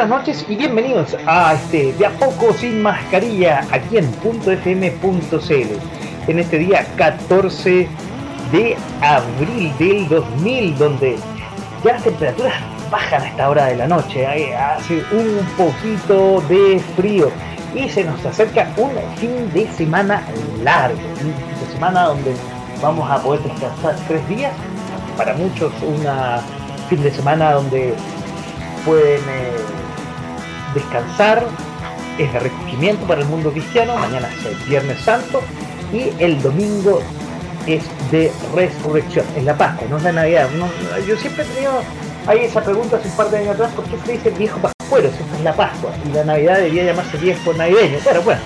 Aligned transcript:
Buenas 0.00 0.18
noches 0.20 0.46
y 0.48 0.56
bienvenidos 0.56 1.14
a 1.26 1.52
este 1.52 1.92
De 1.92 2.06
a 2.06 2.10
poco 2.12 2.54
sin 2.54 2.80
mascarilla 2.80 3.66
aquí 3.70 3.98
en 3.98 4.06
.fm.cl 4.06 5.50
en 6.26 6.38
este 6.38 6.58
día 6.58 6.86
14 6.96 7.86
de 8.50 8.76
abril 9.02 9.70
del 9.78 10.08
2000 10.08 10.78
donde 10.78 11.18
ya 11.84 11.92
las 11.92 12.02
temperaturas 12.02 12.54
bajan 12.90 13.24
a 13.24 13.28
esta 13.28 13.50
hora 13.50 13.66
de 13.66 13.76
la 13.76 13.86
noche, 13.88 14.26
hace 14.56 15.02
un 15.12 15.44
poquito 15.58 16.40
de 16.48 16.80
frío 16.96 17.30
y 17.74 17.86
se 17.90 18.02
nos 18.02 18.24
acerca 18.24 18.70
un 18.78 18.92
fin 19.16 19.52
de 19.52 19.68
semana 19.72 20.22
largo, 20.62 20.98
un 20.98 21.34
fin 21.34 21.66
de 21.66 21.72
semana 21.74 22.04
donde 22.04 22.34
vamos 22.80 23.10
a 23.10 23.22
poder 23.22 23.42
descansar 23.42 23.96
tres 24.08 24.26
días, 24.30 24.54
para 25.18 25.34
muchos 25.34 25.70
un 25.82 26.02
fin 26.88 27.02
de 27.02 27.10
semana 27.10 27.52
donde 27.52 27.94
pueden 28.86 29.20
eh, 29.28 29.79
descansar, 30.74 31.44
es 32.18 32.32
de 32.32 32.38
recogimiento 32.38 33.06
para 33.06 33.22
el 33.22 33.28
mundo 33.28 33.50
cristiano, 33.50 33.96
mañana 33.96 34.28
es 34.28 34.46
el 34.46 34.54
Viernes 34.68 35.00
Santo 35.00 35.42
y 35.92 36.12
el 36.22 36.40
domingo 36.42 37.00
es 37.66 37.84
de 38.10 38.32
resurrección, 38.54 39.24
es 39.36 39.44
la 39.44 39.56
Pascua, 39.56 39.86
no 39.88 39.96
es 39.98 40.02
la 40.02 40.12
Navidad. 40.12 40.48
yo 41.06 41.16
siempre 41.16 41.44
he 41.44 41.46
tenido 41.46 41.82
ahí 42.26 42.40
esa 42.40 42.62
pregunta 42.62 42.96
hace 42.96 43.08
un 43.08 43.16
par 43.16 43.30
de 43.30 43.38
años 43.38 43.54
atrás, 43.54 43.72
¿por 43.72 43.84
qué 43.84 43.96
se 44.04 44.12
dice 44.12 44.30
viejo 44.30 44.58
pascuero? 44.58 45.10
Si 45.10 45.36
es 45.36 45.44
la 45.44 45.54
Pascua 45.54 45.90
y 46.04 46.12
la 46.12 46.24
Navidad 46.24 46.56
debería 46.56 46.84
llamarse 46.84 47.16
viejo 47.16 47.52
navideño. 47.52 47.98
Pero 48.04 48.22
bueno, 48.22 48.40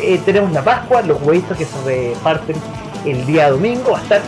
eh, 0.00 0.20
tenemos 0.24 0.52
la 0.52 0.62
Pascua, 0.62 1.02
los 1.02 1.20
huevitos 1.22 1.56
que 1.56 1.64
se 1.64 1.82
reparten 1.84 2.56
el 3.04 3.24
día 3.26 3.50
domingo, 3.50 3.92
va 3.92 3.98
a 3.98 4.02
estar 4.02 4.20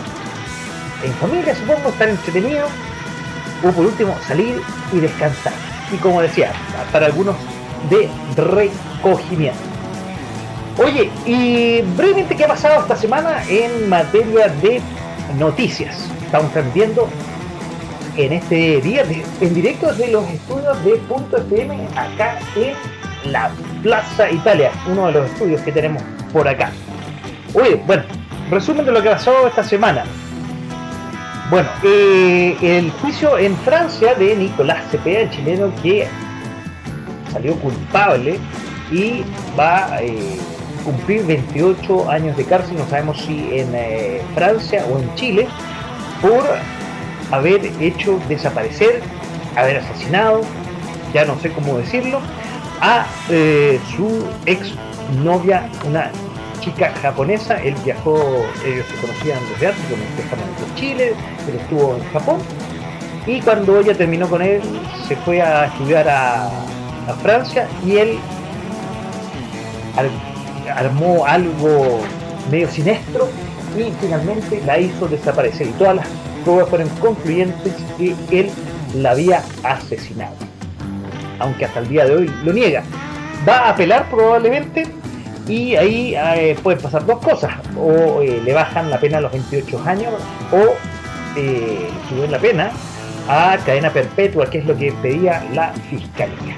en 1.04 1.12
familia, 1.14 1.54
supongo, 1.54 1.90
estar 1.90 2.08
entretenido, 2.08 2.66
o 3.64 3.70
por 3.70 3.86
último 3.86 4.16
salir 4.26 4.60
y 4.92 4.98
descansar. 4.98 5.52
Y 5.92 5.96
como 5.96 6.20
decía, 6.20 6.52
para 6.92 7.06
algunos 7.06 7.36
de 7.90 8.08
recogimiento. 8.36 9.58
Oye, 10.78 11.10
y 11.26 11.82
brevemente, 11.96 12.36
¿qué 12.36 12.44
ha 12.44 12.48
pasado 12.48 12.80
esta 12.80 12.96
semana 12.96 13.42
en 13.48 13.88
materia 13.88 14.48
de 14.48 14.80
noticias? 15.36 16.08
Estamos 16.24 16.52
transmitiendo 16.52 17.08
en 18.16 18.32
este 18.32 18.80
día 18.80 19.04
en 19.40 19.54
directo 19.54 19.92
de 19.92 20.08
los 20.08 20.28
estudios 20.28 20.84
de 20.84 20.92
Punto 21.08 21.36
FM 21.36 21.88
acá 21.96 22.38
en 22.56 23.32
la 23.32 23.50
Plaza 23.82 24.30
Italia, 24.30 24.70
uno 24.88 25.06
de 25.06 25.12
los 25.12 25.30
estudios 25.30 25.60
que 25.62 25.72
tenemos 25.72 26.02
por 26.32 26.46
acá. 26.46 26.70
Oye, 27.54 27.82
bueno, 27.86 28.02
resumen 28.50 28.84
de 28.84 28.92
lo 28.92 29.02
que 29.02 29.10
pasó 29.10 29.48
esta 29.48 29.64
semana. 29.64 30.04
Bueno, 31.50 31.70
eh, 31.82 32.54
el 32.60 32.90
juicio 32.90 33.38
en 33.38 33.56
Francia 33.58 34.14
de 34.14 34.36
Nicolás 34.36 34.84
Cepeda, 34.90 35.20
el 35.20 35.30
chileno 35.30 35.72
que 35.82 36.06
salió 37.32 37.54
culpable 37.56 38.38
y 38.92 39.24
va 39.58 39.94
a 39.94 40.02
eh, 40.02 40.36
cumplir 40.84 41.24
28 41.24 42.10
años 42.10 42.36
de 42.36 42.44
cárcel, 42.44 42.76
no 42.76 42.86
sabemos 42.86 43.22
si 43.22 43.48
en 43.58 43.70
eh, 43.74 44.20
Francia 44.34 44.84
o 44.92 44.98
en 44.98 45.14
Chile, 45.14 45.48
por 46.20 46.44
haber 47.30 47.64
hecho 47.80 48.20
desaparecer, 48.28 49.00
haber 49.56 49.78
asesinado, 49.78 50.42
ya 51.14 51.24
no 51.24 51.38
sé 51.40 51.50
cómo 51.52 51.78
decirlo, 51.78 52.20
a 52.82 53.06
su 53.96 54.26
ex 54.44 54.74
novia, 55.24 55.66
una 55.86 56.10
chica 56.60 56.92
japonesa. 57.02 57.62
Él 57.62 57.74
viajó, 57.84 58.44
ellos 58.64 58.86
se 58.86 59.06
conocían 59.06 59.38
desde 59.52 59.68
antes, 59.68 59.84
con 59.86 60.38
en 60.38 60.74
Chile, 60.74 61.14
él 61.48 61.56
estuvo 61.60 61.96
en 61.96 62.04
Japón. 62.12 62.38
Y 63.26 63.40
cuando 63.40 63.78
ella 63.80 63.94
terminó 63.94 64.28
con 64.28 64.42
él, 64.42 64.62
se 65.06 65.16
fue 65.16 65.42
a 65.42 65.66
estudiar 65.66 66.08
a 66.08 66.50
Francia 67.22 67.66
y 67.84 67.96
él 67.96 68.18
armó 70.74 71.24
algo 71.26 72.00
medio 72.50 72.68
siniestro 72.68 73.28
y 73.76 73.92
finalmente 74.00 74.62
la 74.66 74.78
hizo 74.78 75.08
desaparecer. 75.08 75.68
Y 75.68 75.72
todas 75.72 75.96
las 75.96 76.06
pruebas 76.44 76.68
fueron 76.68 76.88
concluyentes 77.00 77.74
que 77.96 78.14
él 78.30 78.50
la 78.94 79.10
había 79.12 79.42
asesinado. 79.62 80.34
Aunque 81.38 81.64
hasta 81.66 81.80
el 81.80 81.88
día 81.88 82.04
de 82.04 82.16
hoy 82.16 82.30
lo 82.44 82.52
niega. 82.52 82.82
Va 83.48 83.58
a 83.58 83.70
apelar 83.70 84.08
probablemente 84.10 84.86
y 85.48 85.74
ahí 85.76 86.14
eh, 86.14 86.56
pueden 86.62 86.80
pasar 86.80 87.04
dos 87.06 87.18
cosas. 87.18 87.52
O 87.76 88.20
eh, 88.22 88.40
le 88.44 88.52
bajan 88.52 88.90
la 88.90 89.00
pena 89.00 89.18
a 89.18 89.20
los 89.22 89.32
28 89.32 89.82
años 89.86 90.14
o 90.52 90.74
eh, 91.36 91.88
suben 92.08 92.30
la 92.30 92.38
pena 92.38 92.70
a 93.28 93.56
cadena 93.64 93.90
perpetua, 93.90 94.48
que 94.48 94.58
es 94.58 94.66
lo 94.66 94.76
que 94.76 94.92
pedía 95.02 95.44
la 95.52 95.72
fiscalía. 95.90 96.56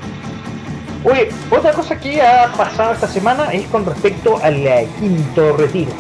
Oye, 1.02 1.30
otra 1.50 1.72
cosa 1.72 1.98
que 1.98 2.20
ha 2.20 2.46
pasado 2.56 2.92
esta 2.92 3.08
semana 3.08 3.52
es 3.52 3.66
con 3.68 3.86
respecto 3.86 4.38
al 4.42 4.62
quinto 4.98 5.56
retiro. 5.56 5.92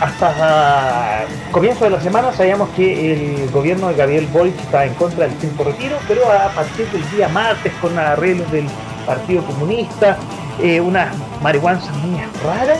Hasta 0.00 1.24
comienzo 1.52 1.84
de 1.84 1.90
la 1.90 2.00
semana 2.00 2.32
sabíamos 2.32 2.68
que 2.70 3.12
el 3.12 3.50
gobierno 3.50 3.88
de 3.88 3.94
Gabriel 3.94 4.26
Boric 4.26 4.58
estaba 4.58 4.84
en 4.84 4.94
contra 4.94 5.26
del 5.26 5.34
quinto 5.38 5.64
retiro, 5.64 5.96
pero 6.06 6.30
a 6.30 6.48
partir 6.48 6.86
del 6.88 7.08
día 7.12 7.28
martes, 7.28 7.72
con 7.80 7.98
arreglos 7.98 8.50
del 8.50 8.66
Partido 9.06 9.42
Comunista, 9.44 10.16
eh, 10.60 10.80
unas 10.80 11.14
marihuanas 11.42 11.88
muy 12.02 12.20
raras, 12.44 12.78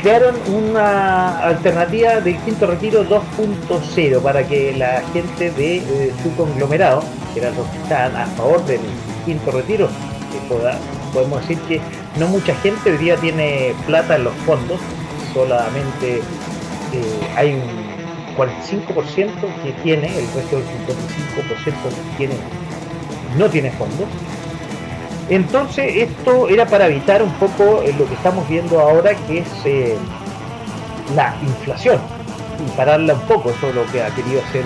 crearon 0.00 0.34
una 0.54 1.38
alternativa 1.38 2.20
del 2.20 2.36
quinto 2.38 2.66
retiro 2.66 3.04
2.0 3.08 4.20
para 4.20 4.46
que 4.46 4.76
la 4.76 5.02
gente 5.14 5.50
de 5.50 6.12
su 6.22 6.34
conglomerado 6.36 7.02
que 7.32 7.40
eran 7.40 7.56
los 7.56 7.66
que 7.68 7.78
estaban 7.78 8.16
a 8.16 8.26
favor 8.26 8.64
del 8.66 8.80
quinto 9.24 9.50
retiro, 9.50 9.88
podemos 11.12 11.40
decir 11.40 11.58
que 11.68 11.80
no 12.18 12.28
mucha 12.28 12.54
gente 12.56 12.90
hoy 12.90 12.98
día 12.98 13.16
tiene 13.16 13.74
plata 13.86 14.16
en 14.16 14.24
los 14.24 14.34
fondos, 14.46 14.80
solamente 15.32 16.16
eh, 16.18 16.22
hay 17.36 17.54
un 17.54 18.36
45% 18.36 19.62
que 19.62 19.72
tiene, 19.82 20.06
el 20.08 20.26
resto 20.32 20.56
del 20.56 20.66
55% 20.66 21.74
tiene, 22.16 22.34
no 23.36 23.48
tiene 23.48 23.70
fondos. 23.72 24.08
Entonces 25.28 25.94
esto 25.96 26.48
era 26.48 26.66
para 26.66 26.86
evitar 26.86 27.22
un 27.22 27.32
poco 27.34 27.82
eh, 27.82 27.94
lo 27.98 28.06
que 28.06 28.14
estamos 28.14 28.48
viendo 28.48 28.80
ahora, 28.80 29.14
que 29.26 29.38
es 29.38 29.48
eh, 29.64 29.96
la 31.14 31.34
inflación, 31.42 31.98
y 32.64 32.70
pararla 32.76 33.14
un 33.14 33.20
poco, 33.22 33.50
eso 33.50 33.68
es 33.68 33.74
lo 33.74 33.86
que 33.86 34.02
ha 34.02 34.10
querido 34.10 34.40
hacer 34.42 34.64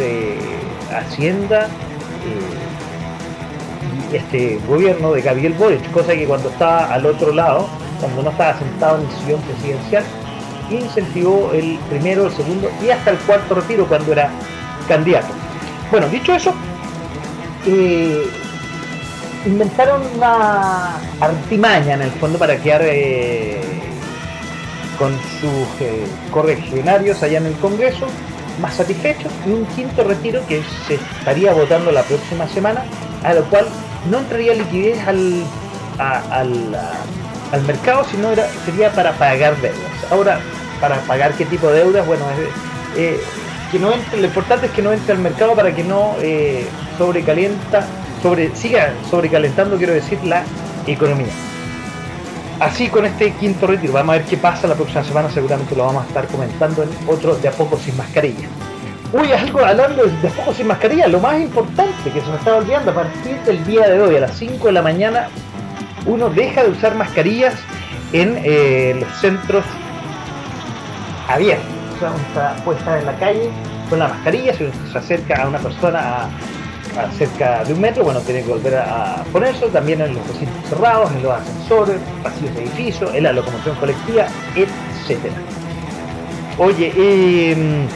Hacienda 0.91 1.69
este 4.12 4.59
gobierno 4.69 5.12
de 5.12 5.22
Gabriel 5.22 5.55
Boric, 5.55 5.91
cosa 5.91 6.12
que 6.12 6.26
cuando 6.26 6.49
estaba 6.49 6.93
al 6.93 7.06
otro 7.06 7.32
lado, 7.32 7.66
cuando 8.00 8.22
no 8.22 8.31
estaba 8.31 8.59
sentado 8.59 8.99
en 8.99 9.06
el 9.06 9.16
sillón 9.16 9.41
presidencial, 9.43 10.05
incentivó 10.71 11.53
el 11.53 11.78
primero, 11.88 12.26
el 12.26 12.32
segundo 12.32 12.71
y 12.84 12.91
hasta 12.91 13.10
el 13.10 13.19
cuarto 13.19 13.55
retiro 13.55 13.87
cuando 13.87 14.12
era 14.12 14.31
candidato. 14.88 15.28
Bueno, 15.91 16.09
dicho 16.09 16.34
eso, 16.34 16.55
eh, 17.67 18.26
inventaron 19.46 20.02
una 20.16 20.96
artimaña 21.20 21.94
en 21.94 22.02
el 22.02 22.10
fondo 22.12 22.38
para 22.38 22.56
quedar 22.56 22.82
eh, 22.84 23.60
con 24.98 25.12
sus 25.40 25.81
eh, 25.81 26.04
corregionarios 26.31 27.22
allá 27.22 27.38
en 27.38 27.46
el 27.46 27.54
Congreso 27.54 28.06
más 28.60 28.75
satisfechos 28.75 29.31
y 29.46 29.50
un 29.50 29.66
quinto 29.66 30.02
retiro 30.04 30.40
que 30.48 30.62
se 30.87 30.94
estaría 30.94 31.52
votando 31.52 31.93
la 31.93 32.02
próxima 32.02 32.48
semana, 32.48 32.84
a 33.22 33.34
lo 33.34 33.44
cual 33.44 33.66
no 34.10 34.19
entraría 34.19 34.54
liquidez 34.54 34.98
al, 35.06 35.44
al, 35.99 37.62
mercado, 37.66 38.04
sino 38.10 38.31
era, 38.31 38.49
sería 38.64 38.90
para 38.92 39.12
pagar 39.12 39.56
deudas. 39.60 39.81
Ahora, 40.10 40.40
para 40.81 40.96
pagar 41.00 41.32
qué 41.34 41.44
tipo 41.44 41.69
de 41.69 41.81
deudas, 41.81 42.06
bueno, 42.06 42.25
eh, 42.96 43.20
que 43.70 43.78
no 43.78 43.92
entre, 43.92 44.20
lo 44.20 44.26
importante 44.26 44.66
es 44.66 44.72
que 44.72 44.82
no 44.82 44.92
entre 44.92 45.12
al 45.12 45.20
mercado 45.20 45.54
para 45.54 45.75
que 45.75 45.84
no 45.84 46.14
eh, 46.20 46.66
sobrecalienta, 46.99 47.84
sobre, 48.26 48.56
siga 48.56 48.93
sobrecalentando, 49.08 49.76
quiero 49.76 49.93
decir, 49.93 50.19
la 50.25 50.43
economía. 50.84 51.32
Así 52.58 52.88
con 52.88 53.06
este 53.06 53.31
quinto 53.34 53.69
retiro, 53.69 53.93
vamos 53.93 54.17
a 54.17 54.19
ver 54.19 54.26
qué 54.26 54.37
pasa 54.37 54.67
la 54.67 54.75
próxima 54.75 55.05
semana, 55.05 55.31
seguramente 55.31 55.76
lo 55.76 55.84
vamos 55.84 56.05
a 56.05 56.08
estar 56.08 56.26
comentando 56.26 56.82
en 56.82 56.88
otro 57.06 57.37
de 57.37 57.46
a 57.46 57.52
poco 57.52 57.78
sin 57.78 57.96
mascarilla. 57.96 58.49
Uy, 59.12 59.31
algo 59.31 59.64
hablando 59.64 60.02
de 60.06 60.28
poco 60.31 60.52
sin 60.52 60.67
mascarilla, 60.67 61.06
lo 61.06 61.20
más 61.20 61.40
importante 61.40 62.11
que 62.11 62.20
se 62.20 62.26
me 62.26 62.37
estaba 62.37 62.56
olvidando, 62.56 62.90
a 62.90 62.94
partir 62.94 63.38
del 63.43 63.64
día 63.64 63.88
de 63.88 64.00
hoy, 64.00 64.17
a 64.17 64.20
las 64.20 64.37
5 64.37 64.67
de 64.67 64.73
la 64.73 64.82
mañana, 64.82 65.28
uno 66.05 66.28
deja 66.28 66.64
de 66.64 66.70
usar 66.70 66.96
mascarillas 66.96 67.55
en 68.12 68.40
eh, 68.43 68.96
los 68.99 69.20
centros 69.20 69.64
abiertos. 71.28 71.67
O 71.94 71.99
sea, 72.00 72.11
uno 72.11 72.23
está, 72.26 72.56
puede 72.64 72.78
estar 72.81 72.99
en 72.99 73.06
la 73.06 73.17
calle 73.19 73.50
con 73.88 74.00
la 74.00 74.08
mascarilla, 74.08 74.52
si 74.52 74.64
uno 74.64 74.73
se 74.90 74.99
acerca 74.99 75.44
a 75.44 75.46
una 75.46 75.58
persona 75.58 76.25
a, 76.25 76.28
cerca 77.19 77.64
de 77.64 77.72
un 77.72 77.81
metro, 77.81 78.04
bueno, 78.04 78.20
tiene 78.20 78.43
que 78.43 78.48
volver 78.48 78.76
a, 78.76 79.25
ponerse, 79.32 79.66
también 79.66 80.00
en 80.00 80.14
los 80.14 80.26
recintos 80.26 80.69
cerrados, 80.69 81.10
en 81.12 81.22
los 81.22 81.32
ascensores, 81.32 81.96
pasillos 82.22 82.54
de 82.54 82.62
edificios, 82.62 83.14
en 83.14 83.25
la 83.25 83.32
locomoción 83.32 83.76
colectiva, 83.76 84.26
etcétera. 84.54 85.34
Oye, 86.58 86.93
eh, 86.96 87.87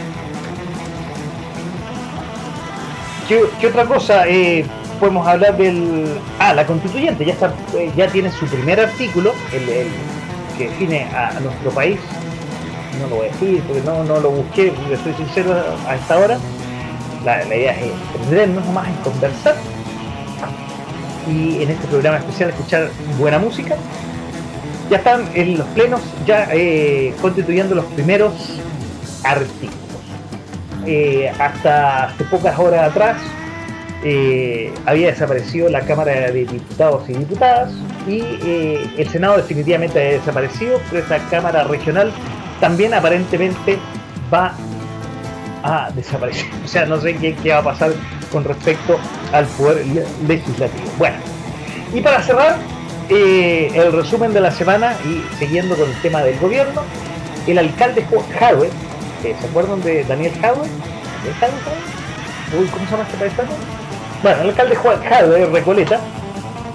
¿Qué, 3.61 3.67
otra 3.69 3.85
cosa? 3.85 4.27
Eh, 4.27 4.67
podemos 4.99 5.25
hablar 5.25 5.57
del. 5.57 6.19
Ah, 6.41 6.53
la 6.53 6.67
constituyente 6.67 7.25
ya 7.25 7.33
está, 7.35 7.55
eh, 7.79 7.93
ya 7.97 8.09
tiene 8.09 8.29
su 8.33 8.45
primer 8.47 8.81
artículo, 8.81 9.33
el, 9.53 9.87
que 10.59 10.69
define 10.69 11.05
a, 11.15 11.39
nuestro 11.39 11.71
país. 11.71 12.01
No 13.01 13.07
lo 13.07 13.17
voy 13.17 13.29
a 13.29 13.31
decir 13.31 13.63
porque 13.69 13.83
no, 13.83 14.03
no 14.03 14.19
lo 14.19 14.31
busqué, 14.33 14.73
soy 15.05 15.15
sincero 15.15 15.55
a 15.87 15.95
esta 15.95 16.19
hora. 16.19 16.39
La, 17.25 17.45
idea 17.45 17.73
es 17.73 17.93
entendernos 18.15 18.67
más 18.69 18.89
en 18.89 18.95
conversar 18.97 19.55
y 21.29 21.63
en 21.63 21.71
este 21.71 21.87
programa 21.89 22.17
especial 22.17 22.51
escuchar 22.51 22.89
buena 23.19 23.39
música. 23.39 23.77
Ya 24.91 24.97
están 24.97 25.29
en 25.35 25.59
los 25.59 25.67
plenos 25.69 26.01
ya 26.27 26.49
eh, 26.53 27.15
constituyendo 27.21 27.75
los 27.75 27.85
primeros 27.87 28.33
artículos. 29.23 29.77
Eh, 30.87 31.31
hasta 31.39 32.05
hace 32.05 32.25
pocas 32.25 32.59
horas 32.59 32.91
atrás 32.91 33.19
eh, 34.03 34.73
había 34.87 35.09
desaparecido 35.09 35.69
la 35.69 35.83
Cámara 35.83 36.31
de 36.31 36.47
Diputados 36.47 37.07
y 37.09 37.13
Diputadas 37.13 37.71
y 38.09 38.23
el 38.97 39.09
Senado 39.11 39.37
definitivamente 39.37 40.01
ha 40.01 40.13
desaparecido, 40.13 40.81
pero 40.89 41.03
esta 41.03 41.19
Cámara 41.29 41.65
Regional 41.65 42.11
también 42.61 42.95
aparentemente 42.95 43.79
va 44.33 44.55
a 45.63 45.91
desaparecer. 45.91 46.47
O 46.65 46.69
sea, 46.69 46.87
no 46.87 47.01
sé 47.01 47.17
qué, 47.17 47.35
qué 47.35 47.53
va 47.53 47.59
a 47.59 47.65
pasar 47.65 47.93
con 48.31 48.45
respecto 48.45 48.99
al 49.33 49.45
poder 49.47 49.85
legislativo. 50.27 50.91
Bueno, 50.99 51.17
y 51.93 52.01
para 52.01 52.23
cerrar, 52.23 52.59
el 53.09 53.93
resumen 53.93 54.33
de 54.33 54.41
la 54.41 54.53
semana 54.53 54.95
y 55.05 55.23
siguiendo 55.39 55.75
con 55.77 55.91
el 55.91 55.97
tema 56.01 56.23
del 56.23 56.39
gobierno, 56.39 56.83
el 57.47 57.59
alcalde 57.59 58.07
Harvey 58.41 58.71
¿Se 59.23 59.35
acuerdan 59.47 59.83
de 59.83 60.05
Daniel 60.05 60.33
Howard? 60.43 60.69
¿Cómo 62.73 62.85
se 62.85 62.91
llama 62.91 63.03
este 63.03 63.17
país? 63.19 63.51
Bueno, 64.23 64.43
el 64.43 64.49
alcalde 64.51 64.77
Juan 64.77 65.01
de 65.01 65.47
Recoleta, 65.47 66.01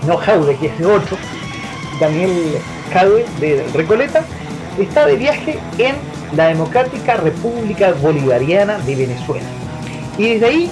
no 0.05 0.17
Jaude, 0.17 0.55
que 0.57 0.67
es 0.67 0.77
de 0.77 0.85
otro, 0.85 1.17
Daniel 1.99 2.57
Jaude 2.93 3.25
de 3.39 3.65
Recoleta, 3.73 4.23
está 4.77 5.07
de 5.07 5.15
viaje 5.15 5.59
en 5.79 5.95
la 6.35 6.47
Democrática 6.47 7.17
República 7.17 7.93
Bolivariana 7.93 8.77
de 8.79 8.95
Venezuela. 8.95 9.45
Y 10.17 10.29
desde 10.29 10.45
ahí 10.45 10.71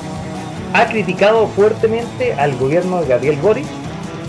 ha 0.73 0.85
criticado 0.87 1.47
fuertemente 1.47 2.33
al 2.33 2.55
gobierno 2.57 3.01
de 3.01 3.07
Gabriel 3.07 3.37
Boric, 3.41 3.65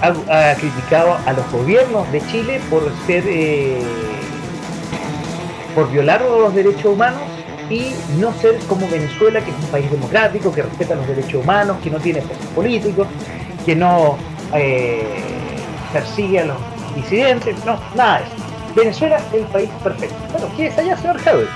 ha, 0.00 0.54
criticado 0.54 1.16
a 1.24 1.32
los 1.32 1.50
gobiernos 1.50 2.10
de 2.12 2.20
Chile 2.26 2.60
por 2.68 2.82
ser 3.06 3.24
eh, 3.26 3.80
por 5.74 5.90
violar 5.90 6.20
los 6.20 6.54
derechos 6.54 6.84
humanos 6.84 7.22
y 7.70 7.94
no 8.18 8.32
ser 8.34 8.58
como 8.68 8.88
Venezuela, 8.88 9.40
que 9.40 9.50
es 9.50 9.56
un 9.56 9.66
país 9.66 9.90
democrático, 9.90 10.52
que 10.52 10.62
respeta 10.62 10.94
los 10.94 11.06
derechos 11.06 11.42
humanos, 11.42 11.78
que 11.82 11.90
no 11.90 11.98
tiene 11.98 12.20
poder 12.20 12.38
políticos, 12.54 13.08
que 13.64 13.74
no 13.74 14.16
eh, 14.54 15.02
persigue 15.92 16.40
a 16.40 16.44
los 16.44 16.56
disidentes, 16.94 17.56
no, 17.64 17.78
nada 17.94 18.18
de 18.18 18.24
eso. 18.24 18.43
Venezuela 18.74 19.16
es 19.16 19.34
el 19.34 19.46
país 19.46 19.70
perfecto. 19.82 20.16
Bueno, 20.32 20.48
¿qué 20.56 20.66
es 20.66 20.78
allá, 20.78 20.96
señor 20.96 21.18
Javier? 21.18 21.48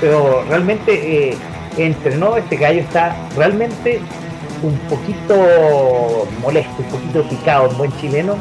Pero 0.00 0.44
realmente, 0.48 1.30
eh, 1.30 1.36
entre 1.76 2.16
no, 2.16 2.36
este 2.36 2.56
gallo 2.56 2.80
está 2.80 3.14
realmente 3.36 4.00
un 4.62 4.76
poquito 4.88 6.26
molesto, 6.40 6.82
un 6.82 6.88
poquito 6.88 7.22
picado, 7.28 7.68
un 7.68 7.78
buen 7.78 7.96
chileno, 8.00 8.36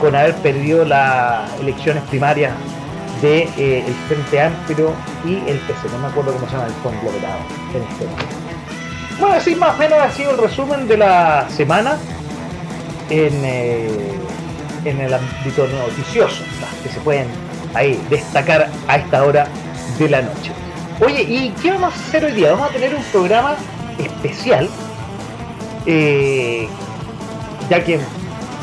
con 0.00 0.14
haber 0.14 0.34
perdido 0.36 0.84
las 0.84 1.50
elecciones 1.60 2.02
primarias 2.04 2.52
de 3.22 3.48
eh, 3.56 3.84
el 3.86 3.94
Frente 4.08 4.40
Amplio 4.40 4.92
y 5.24 5.34
el 5.48 5.58
PC, 5.58 5.88
no 5.92 5.98
me 5.98 6.08
acuerdo 6.08 6.32
cómo 6.32 6.46
se 6.46 6.52
llama 6.52 6.66
el 6.66 6.74
conglomerado 6.82 7.38
en 7.74 7.82
este. 7.82 8.06
Bueno, 9.18 9.36
así 9.36 9.54
más 9.54 9.76
o 9.76 9.78
menos 9.78 9.98
ha 10.00 10.10
sido 10.10 10.32
el 10.32 10.38
resumen 10.38 10.88
de 10.88 10.96
la 10.96 11.46
semana 11.48 11.96
en, 13.08 13.44
eh, 13.44 13.88
en 14.84 15.00
el 15.00 15.14
ámbito 15.14 15.66
noticioso, 15.68 16.42
que 16.84 16.90
se 16.90 17.00
pueden 17.00 17.26
ahí 17.74 18.00
destacar 18.10 18.70
a 18.86 18.96
esta 18.96 19.24
hora 19.24 19.48
de 19.98 20.08
la 20.08 20.22
noche. 20.22 20.52
Oye, 21.04 21.22
¿y 21.22 21.50
qué 21.60 21.72
vamos 21.72 21.92
a 21.92 21.96
hacer 21.96 22.24
hoy 22.24 22.32
día? 22.32 22.52
Vamos 22.52 22.70
a 22.70 22.72
tener 22.72 22.94
un 22.94 23.02
programa 23.04 23.56
especial, 23.98 24.68
eh, 25.86 26.68
ya 27.68 27.82
que 27.82 27.98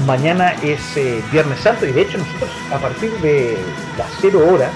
mañana 0.06 0.54
es 0.64 0.80
eh, 0.96 1.22
Viernes 1.32 1.60
Santo 1.60 1.86
y 1.86 1.92
de 1.92 2.02
hecho 2.02 2.18
nosotros 2.18 2.50
a 2.74 2.78
partir 2.78 3.12
de 3.22 3.58
las 3.98 4.08
0 4.22 4.48
horas 4.54 4.72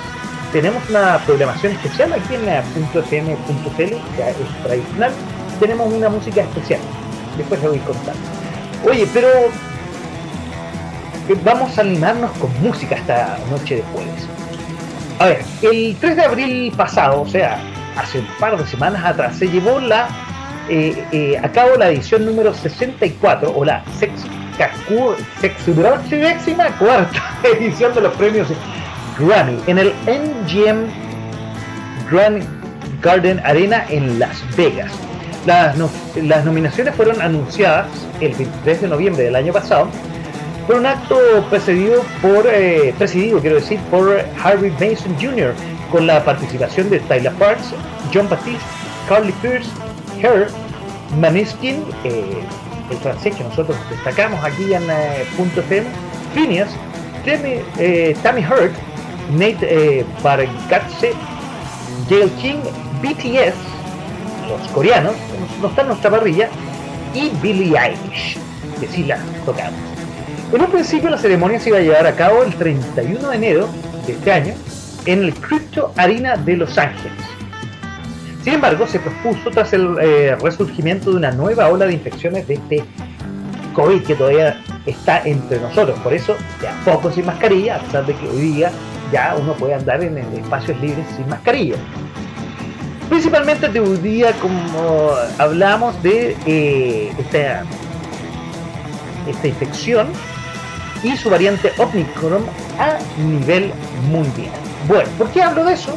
tenemos 0.52 0.82
una 0.90 1.18
programación 1.26 1.74
especial 1.74 2.14
aquí 2.14 2.36
en 2.36 2.48
.fm.cl, 2.48 3.96
ya 4.18 4.30
es 4.30 4.64
tradicional, 4.64 5.12
tenemos 5.60 5.92
una 5.92 6.10
música 6.10 6.42
especial, 6.42 6.80
después 7.38 7.62
le 7.62 7.68
voy 7.70 7.80
a 7.80 7.84
contar. 7.86 8.16
Oye, 8.88 9.08
pero 9.14 9.28
vamos 11.44 11.78
a 11.78 11.82
animarnos 11.82 12.32
con 12.38 12.52
música 12.62 12.96
esta 12.96 13.38
noche 13.50 13.78
de 13.78 13.84
jueves. 13.94 14.28
A 15.20 15.26
ver, 15.28 15.42
el 15.62 15.96
3 16.00 16.16
de 16.16 16.24
abril 16.24 16.74
pasado, 16.76 17.22
o 17.22 17.28
sea, 17.28 17.60
hace 17.96 18.20
un 18.20 18.28
par 18.40 18.58
de 18.58 18.66
semanas 18.68 19.04
atrás, 19.04 19.38
se 19.38 19.48
llevó 19.48 19.80
la 19.80 20.08
eh, 20.68 21.40
a 21.42 21.52
cabo 21.52 21.76
la 21.78 21.90
edición 21.90 22.26
número 22.26 22.52
64 22.54 23.54
o 23.56 23.64
la 23.64 23.84
sexta 24.00 24.28
décima 26.10 26.68
cuarta 26.78 27.22
edición 27.44 27.94
de 27.94 28.02
los 28.02 28.14
premios 28.16 28.48
Grammy 29.20 29.60
en 29.68 29.78
el 29.78 29.94
MGM 30.06 30.88
Grand 32.10 32.44
Garden 33.02 33.40
Arena 33.46 33.86
en 33.90 34.18
Las 34.18 34.42
Vegas. 34.56 34.92
Las, 35.46 35.78
las 36.16 36.46
nominaciones 36.46 36.96
fueron 36.96 37.22
anunciadas 37.22 37.88
el 38.20 38.34
23 38.34 38.82
de 38.82 38.88
noviembre 38.88 39.24
del 39.24 39.36
año 39.36 39.54
pasado 39.54 39.88
por 40.68 40.78
un 40.78 40.86
acto 40.86 41.18
precedido 41.50 42.02
por, 42.22 42.48
eh, 42.48 42.94
presidido, 42.98 43.40
quiero 43.40 43.58
decir, 43.58 43.80
por 43.92 44.20
Harvey 44.44 44.72
Mason 44.72 45.16
Jr., 45.20 45.54
con 45.92 46.08
la 46.08 46.24
participación 46.24 46.90
de 46.90 47.00
Tyler 47.02 47.32
Parks, 47.34 47.74
John 48.14 48.28
Baptiste, 48.30 48.64
Carly 49.08 49.32
Pierce, 49.42 49.70
Her, 50.22 50.48
Maniskin, 51.20 51.84
eh, 52.04 52.44
el 52.90 52.98
francés 52.98 53.36
que 53.36 53.44
nosotros 53.44 53.78
destacamos 53.90 54.44
aquí 54.44 54.74
en 54.74 54.84
eh, 54.90 55.26
Punto 55.38 55.60
FM, 55.62 55.88
Phineas, 56.34 56.70
Tammy, 57.26 57.62
eh, 57.78 58.16
Tammy 58.22 58.42
Hurt, 58.42 58.74
Nate 59.32 59.58
eh, 60.00 60.06
Bargatze, 60.24 61.14
Gail 62.10 62.30
King, 62.42 62.60
BTS, 63.02 63.56
los 64.50 64.68
coreanos, 64.70 65.14
no 65.62 65.68
están 65.68 65.86
en 65.86 65.90
nuestra 65.90 66.12
parrilla, 66.12 66.50
y 67.14 67.30
Billie 67.42 67.78
Eilish, 67.78 68.38
que 68.80 68.88
sí 68.88 69.04
la 69.04 69.18
tocamos. 69.46 69.95
En 70.54 70.62
un 70.62 70.72
principio 70.72 71.10
la 71.10 71.18
ceremonia 71.18 71.60
se 71.60 71.70
iba 71.70 71.80
a 71.80 71.82
llevar 71.82 72.08
a 72.08 72.16
cabo 72.16 72.44
el 72.44 72.54
31 72.56 73.30
de 73.30 73.36
enero 73.36 73.70
de 74.06 74.14
este 74.14 74.32
año 74.32 74.54
en 75.06 75.24
el 75.24 75.34
Crypto 75.34 75.94
Arena 75.98 76.36
de 76.38 76.58
Los 76.58 76.78
Ángeles 76.78 77.12
sin 78.46 78.54
embargo, 78.54 78.86
se 78.86 79.00
propuso 79.00 79.50
tras 79.50 79.74
el 79.74 79.98
eh, 80.00 80.36
resurgimiento 80.40 81.10
de 81.10 81.18
una 81.18 81.32
nueva 81.32 81.68
ola 81.68 81.88
de 81.88 81.94
infecciones 81.94 82.48
de 82.48 82.54
este 82.54 82.84
COVID 83.74 84.04
que 84.04 84.14
todavía 84.14 84.62
está 84.86 85.24
entre 85.26 85.60
nosotros. 85.60 85.98
Por 86.02 86.14
eso, 86.14 86.36
de 86.62 86.68
a 86.68 86.76
poco 86.86 87.12
sin 87.12 87.26
mascarilla, 87.26 87.78
a 87.78 87.80
pesar 87.80 88.06
de 88.06 88.14
que 88.14 88.28
hoy 88.28 88.38
día 88.38 88.72
ya 89.12 89.36
uno 89.42 89.54
puede 89.54 89.74
andar 89.74 90.04
en, 90.04 90.20
espacios 90.20 90.80
libres 90.80 91.08
sin 91.18 91.28
mascarilla. 91.28 91.78
Principalmente 93.10 93.68
de 93.68 93.80
hoy 93.80 93.98
día, 93.98 94.32
como 94.34 95.10
hablamos 95.40 96.00
de 96.04 96.38
eh, 96.46 97.14
esta, 97.18 97.64
esta 99.28 99.48
infección 99.48 100.08
y 101.06 101.16
su 101.16 101.30
variante 101.30 101.72
Omicron 101.78 102.46
a 102.80 102.98
nivel 103.22 103.72
mundial. 104.10 104.52
Bueno, 104.88 105.10
¿por 105.18 105.30
qué 105.30 105.42
hablo 105.42 105.64
de 105.64 105.74
eso? 105.74 105.96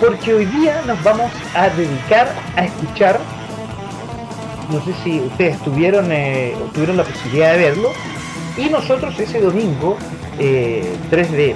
porque 0.00 0.32
hoy 0.34 0.44
día 0.46 0.80
nos 0.86 1.02
vamos 1.02 1.30
a 1.54 1.68
dedicar 1.70 2.32
a 2.56 2.64
escuchar, 2.64 3.18
no 4.70 4.84
sé 4.84 4.92
si 5.02 5.20
ustedes 5.20 5.58
tuvieron, 5.60 6.10
eh, 6.12 6.54
tuvieron 6.72 6.96
la 6.96 7.04
posibilidad 7.04 7.52
de 7.52 7.58
verlo, 7.58 7.90
y 8.56 8.68
nosotros 8.68 9.18
ese 9.18 9.40
domingo, 9.40 9.96
3 10.36 10.40
eh, 10.40 10.96
de 11.10 11.54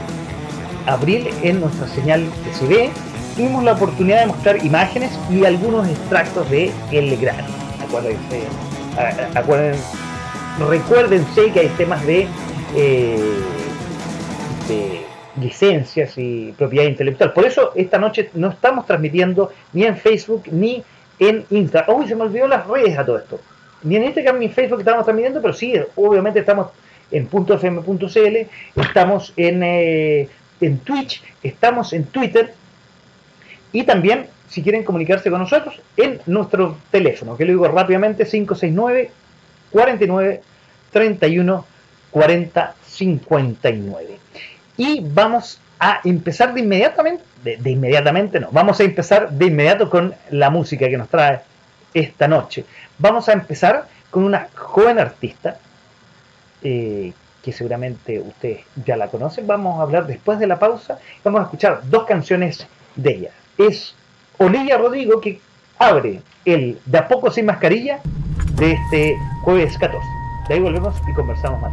abril, 0.87 1.29
en 1.43 1.61
nuestra 1.61 1.87
señal 1.89 2.25
de 2.25 2.51
CB, 2.53 2.91
tuvimos 3.37 3.65
la 3.65 3.73
oportunidad 3.73 4.21
de 4.21 4.27
mostrar 4.27 4.65
imágenes 4.65 5.11
y 5.31 5.45
algunos 5.45 5.87
extractos 5.89 6.49
de 6.51 6.73
El 6.91 7.17
Gran. 7.19 7.45
Acuérdense, 7.87 8.43
acuérdense, 9.35 9.83
recuérdense 10.69 11.53
que 11.53 11.61
hay 11.61 11.69
temas 11.79 12.05
de, 12.07 12.27
eh, 12.75 13.19
de 14.69 15.03
licencias 15.41 16.17
y 16.17 16.55
propiedad 16.57 16.87
intelectual. 16.87 17.33
Por 17.33 17.47
eso 17.47 17.73
esta 17.75 17.99
noche 17.99 18.31
no 18.35 18.51
estamos 18.51 18.87
transmitiendo 18.87 19.53
ni 19.73 19.85
en 19.85 19.97
Facebook 19.97 20.45
ni 20.51 20.83
en 21.19 21.45
Instagram. 21.51 21.97
Uy, 21.97 22.09
se 22.09 22.15
me 22.15 22.23
olvidó 22.23 22.49
las 22.49 22.67
redes 22.67 22.99
a 22.99 23.05
todo 23.05 23.19
esto. 23.19 23.41
Ni 23.83 23.97
en 23.97 24.05
Instagram 24.05 24.39
ni 24.39 24.47
en 24.47 24.53
Facebook 24.53 24.81
estamos 24.81 25.05
transmitiendo, 25.05 25.41
pero 25.41 25.55
sí, 25.55 25.75
obviamente 25.97 26.41
estamos 26.41 26.69
en 27.11 27.29
.fm.cl, 27.29 28.81
estamos 28.81 29.33
en, 29.37 29.63
eh, 29.63 30.29
en 30.61 30.79
Twitch, 30.79 31.23
estamos 31.43 31.93
en 31.93 32.05
Twitter 32.05 32.55
y 33.73 33.85
también, 33.85 34.27
si 34.49 34.63
quieren 34.63 34.85
comunicarse 34.85 35.31
con 35.31 35.41
nosotros, 35.41 35.81
en 35.97 36.21
nuestro 36.27 36.77
teléfono, 36.91 37.37
que 37.37 37.45
lo 37.45 37.53
digo 37.53 37.69
rápidamente, 37.69 38.25
569 38.25 39.11
49 39.71 40.43
31 40.93 41.72
40 42.13 42.75
59. 42.93 44.19
Y 44.77 45.01
vamos 45.01 45.61
a 45.79 46.01
empezar 46.05 46.55
de 46.55 46.61
inmediatamente, 46.61 47.25
de, 47.43 47.71
inmediatamente 47.71 48.39
no, 48.39 48.49
vamos 48.53 48.79
a 48.79 48.85
empezar 48.85 49.31
de 49.31 49.47
inmediato 49.47 49.91
con 49.91 50.15
la 50.31 50.51
música 50.51 50.89
que 50.89 50.97
nos 50.97 51.09
trae 51.09 51.41
esta 51.93 52.29
noche. 52.29 52.65
Vamos 52.99 53.29
a 53.29 53.33
empezar 53.33 53.89
con 54.11 54.25
una 54.25 54.49
joven 54.55 54.99
artista 54.99 55.59
eh, 56.63 57.13
que 57.43 57.53
seguramente 57.53 58.21
ustedes 58.21 58.61
ya 58.85 58.97
la 58.97 59.09
conocen. 59.09 59.47
Vamos 59.47 59.81
a 59.81 59.83
hablar 59.83 60.07
después 60.07 60.39
de 60.39 60.47
la 60.47 60.59
pausa. 60.59 60.99
Vamos 61.25 61.41
a 61.41 61.45
escuchar 61.45 61.81
dos 61.85 62.05
canciones 62.05 62.67
de 62.95 63.11
ella. 63.11 63.31
Es 63.59 63.97
Olivia 64.39 64.79
Rodrigo 64.79 65.21
que 65.21 65.41
abre 65.79 66.23
el 66.45 66.79
De 66.87 66.99
a 66.99 67.09
poco 67.09 67.31
sin 67.31 67.47
mascarilla 67.47 68.01
de 68.55 68.73
este 68.73 69.17
jueves 69.43 69.77
14. 69.79 69.99
De 70.49 70.55
ahí 70.55 70.61
volvemos 70.61 70.95
y 71.09 71.15
conversamos 71.15 71.61
más 71.61 71.73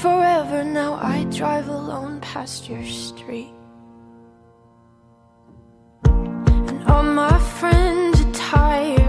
forever, 0.00 0.64
now 0.64 0.94
I 0.94 1.24
drive 1.24 1.68
alone 1.68 2.20
past 2.20 2.70
your 2.70 2.84
street. 2.86 3.52
And 6.04 6.82
all 6.88 7.02
my 7.02 7.38
friends 7.38 8.18
are 8.22 8.32
tired 8.32 8.99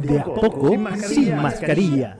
De 0.00 0.16
a 0.18 0.24
poco, 0.24 0.70
sin 0.96 1.36
mascarilla. 1.42 2.16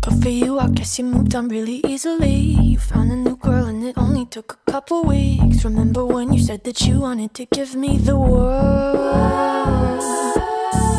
Good 0.00 0.22
for 0.22 0.28
you, 0.28 0.58
I 0.60 0.68
guess 0.68 0.98
you 0.98 1.04
moved 1.04 1.34
on 1.34 1.48
really 1.48 1.80
easily. 1.86 2.56
You 2.62 2.78
found 2.78 3.10
a 3.10 3.16
new 3.16 3.36
girl 3.36 3.66
and 3.66 3.82
it 3.84 3.98
only 3.98 4.26
took 4.26 4.52
a 4.66 4.70
couple 4.70 5.02
weeks. 5.02 5.64
Remember 5.64 6.04
when 6.04 6.32
you 6.32 6.38
said 6.40 6.62
that 6.64 6.80
you 6.82 7.00
wanted 7.00 7.34
to 7.34 7.46
give 7.46 7.74
me 7.74 7.98
the 7.98 8.16
world? 8.16 10.02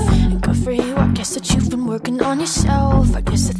And 0.09 0.41
good 0.41 0.57
for 0.57 0.71
you, 0.71 0.95
I 0.97 1.07
guess 1.13 1.33
that 1.35 1.49
you've 1.53 1.69
been 1.69 1.85
working 1.85 2.21
on 2.21 2.39
yourself. 2.41 3.15
I 3.15 3.21
guess 3.21 3.47
the 3.47 3.56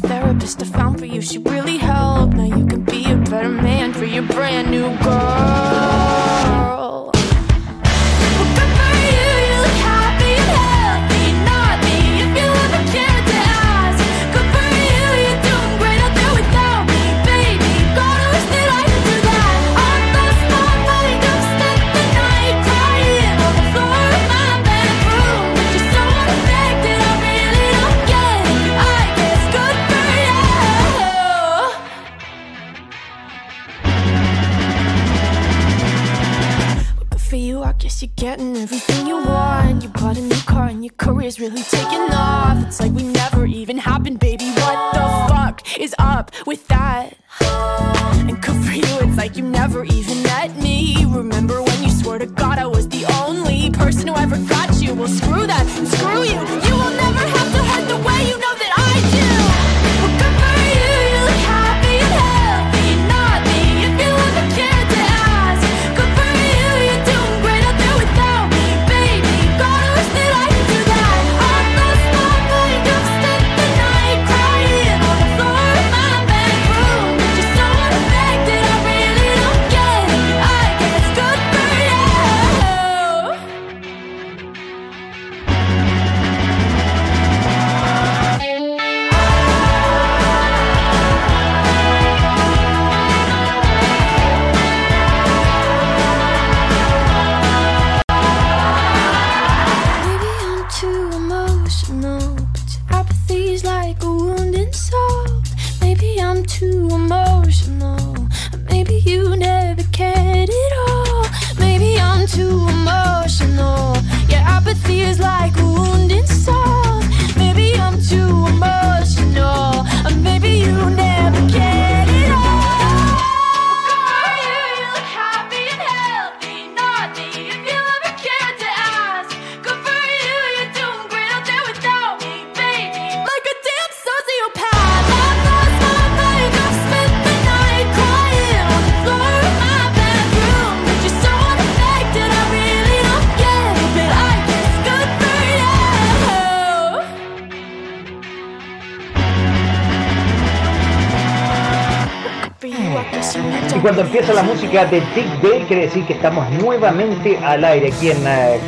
Y 153.78 153.80
cuando 153.80 154.02
empieza 154.02 154.34
la 154.34 154.42
música 154.42 154.86
de 154.86 155.00
Dick 155.14 155.40
Bell, 155.40 155.64
quiere 155.68 155.82
decir 155.82 156.04
que 156.04 156.14
estamos 156.14 156.50
nuevamente 156.50 157.38
al 157.38 157.64
aire 157.64 157.92
aquí 157.92 158.10
en 158.10 158.26
eh, 158.26 158.58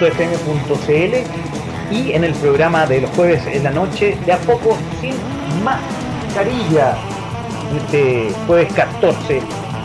.fm.cl 0.00 1.92
y 1.92 2.12
en 2.12 2.22
el 2.22 2.32
programa 2.34 2.86
de 2.86 3.00
los 3.00 3.10
jueves 3.16 3.44
en 3.48 3.64
la 3.64 3.72
noche, 3.72 4.16
de 4.24 4.32
a 4.32 4.38
poco 4.38 4.78
sin 5.00 5.16
mascarilla. 5.64 6.96
Este 7.78 8.32
jueves 8.46 8.72
14 8.74 9.42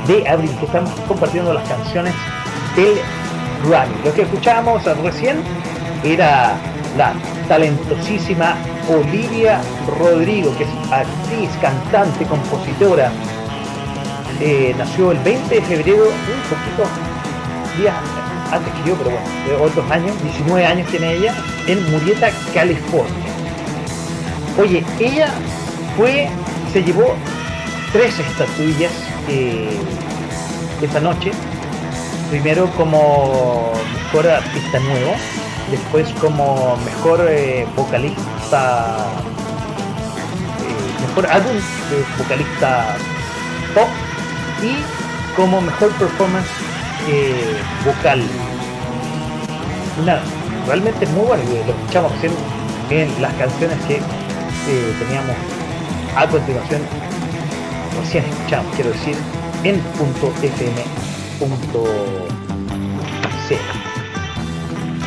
de 0.07 0.29
abril, 0.29 0.51
que 0.59 0.65
estamos 0.67 0.91
compartiendo 1.07 1.51
las 1.51 1.67
canciones 1.67 2.13
del 2.75 2.93
Grammy. 3.67 3.95
Lo 4.05 4.13
que 4.13 4.21
escuchábamos 4.21 4.83
recién 5.01 5.37
era 6.03 6.53
la 6.95 7.13
talentosísima 7.47 8.55
Olivia 8.87 9.61
Rodrigo, 9.99 10.55
que 10.57 10.65
es 10.65 10.69
actriz, 10.91 11.49
cantante, 11.59 12.23
compositora, 12.25 13.11
eh, 14.39 14.73
nació 14.77 15.11
el 15.11 15.19
20 15.19 15.55
de 15.55 15.61
febrero, 15.61 16.05
un 16.05 16.49
poquito 16.49 16.89
días 17.77 17.95
antes 18.51 18.73
que 18.73 18.89
yo, 18.89 18.95
pero 18.95 19.11
bueno, 19.11 19.27
de 19.47 19.55
otros 19.55 19.91
años, 19.91 20.21
19 20.21 20.65
años 20.65 20.87
tiene 20.89 21.13
ella, 21.13 21.33
en 21.67 21.91
Murieta, 21.91 22.29
California. 22.53 23.25
Oye, 24.59 24.83
ella 24.99 25.29
fue, 25.97 26.29
se 26.71 26.83
llevó 26.83 27.15
tres 27.91 28.19
estatuillas 28.19 28.91
eh, 29.27 29.77
esta 30.81 30.99
noche. 30.99 31.31
Primero 32.29 32.67
como 32.77 33.71
mejor 33.93 34.27
artista 34.27 34.79
nuevo, 34.79 35.13
después 35.71 36.09
como 36.19 36.77
mejor 36.77 37.25
eh, 37.29 37.65
vocalista, 37.75 39.05
mejor 41.07 41.27
álbum 41.27 41.55
vocalista 42.17 42.95
pop 43.75 43.87
y 44.63 44.75
como 45.35 45.61
mejor 45.61 45.91
performance 45.93 46.47
eh, 47.07 47.57
vocal. 47.85 48.21
Una, 50.01 50.19
realmente 50.67 51.05
muy 51.07 51.25
bueno, 51.25 51.43
lo 51.67 51.73
escuchamos 51.73 52.11
recién 52.13 52.33
en 52.89 53.21
las 53.21 53.33
canciones 53.33 53.77
que 53.87 53.95
eh, 53.95 54.93
teníamos 54.99 55.35
a 56.15 56.27
continuación, 56.27 56.81
recién 58.01 58.23
escuchamos, 58.25 58.73
quiero 58.75 58.91
decir, 58.91 59.15
en 59.63 59.79
punto 59.79 60.33
fm.c. 60.41 60.77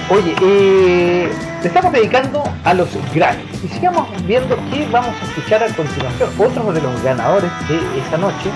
Oye, 0.09 0.37
eh, 0.40 1.29
le 1.62 1.69
estamos 1.69 1.92
dedicando 1.92 2.45
a 2.62 2.75
los 2.75 2.88
Grammy 3.12 3.42
y 3.64 3.69
sigamos 3.69 4.07
viendo 4.25 4.57
qué 4.71 4.87
vamos 4.92 5.14
a 5.21 5.25
escuchar 5.25 5.64
a 5.64 5.69
continuación. 5.75 6.31
Otro 6.38 6.73
de 6.73 6.81
los 6.81 7.03
ganadores 7.03 7.51
de 7.69 7.77
esta 7.99 8.16
noche 8.16 8.51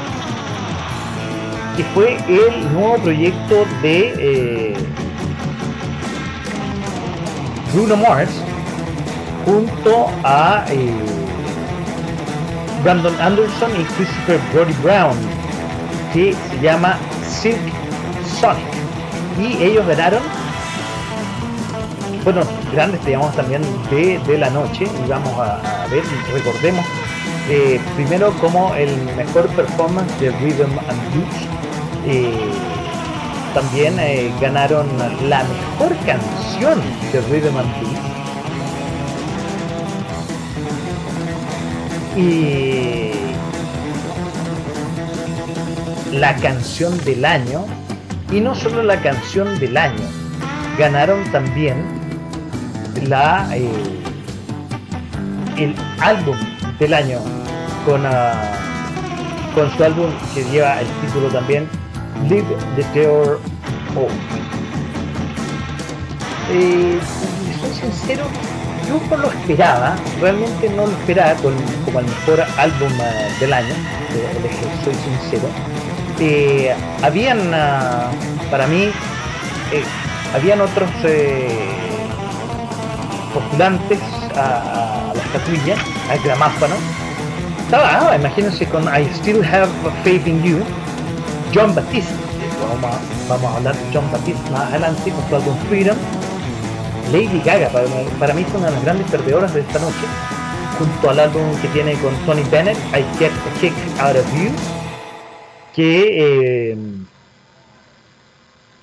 fue 1.94 2.16
el 2.28 2.72
nuevo 2.72 2.96
proyecto 2.98 3.64
de 3.82 4.14
eh, 4.18 4.74
Bruno 7.72 7.96
Mars 7.96 8.30
junto 9.44 10.08
a 10.24 10.64
eh, 10.68 10.92
Brandon 12.82 13.14
Anderson 13.20 13.70
y 13.72 13.84
Christopher 13.84 14.40
Brody 14.52 14.74
Brown 14.82 15.16
que 16.12 16.34
se 16.34 16.60
llama 16.60 16.98
Silk 17.28 17.60
Sonic. 18.40 18.66
Y 19.38 19.62
ellos 19.62 19.86
ganaron 19.86 20.22
bueno 22.24 22.42
grandes 22.72 23.04
digamos 23.06 23.34
también 23.34 23.62
de, 23.90 24.18
de 24.26 24.38
la 24.38 24.50
noche 24.50 24.84
y 24.84 25.08
vamos 25.08 25.32
a, 25.38 25.86
ver 25.90 26.02
recordemos 26.34 26.84
eh, 27.48 27.80
primero 27.96 28.30
como 28.40 28.74
el 28.74 28.94
mejor 29.16 29.48
performance 29.48 30.12
de 30.20 30.30
Rhythm 30.30 30.70
and 30.88 31.12
Blues 31.12 31.59
eh, 32.06 32.50
también 33.54 33.96
ganaron 34.40 34.86
la 35.28 35.44
mejor 35.44 35.96
canción 36.06 36.80
de 37.12 37.20
Rhythm 37.20 37.56
and 37.56 37.80
Blues. 37.80 37.98
Y 42.16 43.10
la 46.12 46.34
canción 46.36 46.96
del 47.04 47.24
año. 47.24 47.64
Y 48.32 48.40
no 48.40 48.54
solo 48.54 48.82
la 48.82 49.00
canción 49.00 49.58
del 49.58 49.76
año, 49.76 50.04
ganaron 50.78 51.24
también 51.32 51.84
la 53.08 53.48
eh, 53.56 53.68
el 55.56 55.74
álbum 56.00 56.36
del 56.78 56.94
año 56.94 57.18
con, 57.84 58.06
ah, 58.06 58.52
con 59.54 59.70
su 59.76 59.84
álbum 59.84 60.10
que 60.34 60.44
lleva 60.44 60.80
el 60.80 60.86
título 61.04 61.28
también 61.28 61.68
Live 62.28 62.46
the 62.76 62.84
Terror 62.92 63.40
Off. 63.96 64.12
Eh, 66.52 66.98
soy 67.60 67.90
sincero, 67.90 68.24
yo 68.88 69.00
no 69.08 69.22
lo 69.22 69.30
esperaba, 69.30 69.94
realmente 70.20 70.68
no 70.70 70.86
lo 70.86 70.92
esperaba 70.92 71.34
como 71.34 72.00
el 72.00 72.06
mejor 72.06 72.40
álbum 72.58 72.92
ah, 73.00 73.40
del 73.40 73.52
año, 73.52 73.74
soy 74.84 74.94
sincero. 74.94 75.48
Eh, 76.18 76.74
habían, 77.02 77.54
ah, 77.54 78.10
para 78.50 78.66
mí, 78.66 78.90
eh, 79.72 79.84
habían 80.34 80.60
otros 80.60 80.90
postulantes 83.32 84.00
a, 84.36 85.12
la 85.14 85.22
estatuilla, 85.22 85.76
al 86.10 86.18
gramáfono. 86.20 86.74
Estaba, 87.64 88.16
imagínense 88.16 88.66
con 88.66 88.84
I 88.84 89.08
Still 89.14 89.44
Have 89.44 89.70
Faith 90.02 90.26
in 90.26 90.42
You, 90.42 90.64
John 91.52 91.74
Baptiste, 91.74 92.14
vamos 93.28 93.52
a, 93.52 93.56
hablar 93.56 93.74
de 93.74 93.82
John 93.92 94.10
Baptiste 94.12 94.50
más 94.50 94.68
adelante 94.70 95.10
con 95.10 95.28
su 95.28 95.36
álbum 95.36 95.56
Freedom. 95.68 95.96
Lady 97.12 97.42
Gaga, 97.44 97.68
para, 98.20 98.34
mí, 98.34 98.42
es 98.42 98.54
una 98.54 98.66
de 98.66 98.72
las 98.72 98.84
grandes 98.84 99.10
perdedoras 99.10 99.52
de 99.52 99.60
esta 99.60 99.80
noche, 99.80 100.06
junto 100.78 101.10
al 101.10 101.18
álbum 101.18 101.42
que 101.60 101.68
tiene 101.68 101.94
con 101.94 102.14
Tony 102.24 102.44
Bennett, 102.50 102.76
I 102.94 103.04
Get 103.18 103.32
a 103.32 103.60
Kick 103.60 103.72
Out 103.98 104.16
of 104.16 104.34
You, 104.34 104.50
que 105.74 106.70
eh, 106.70 106.76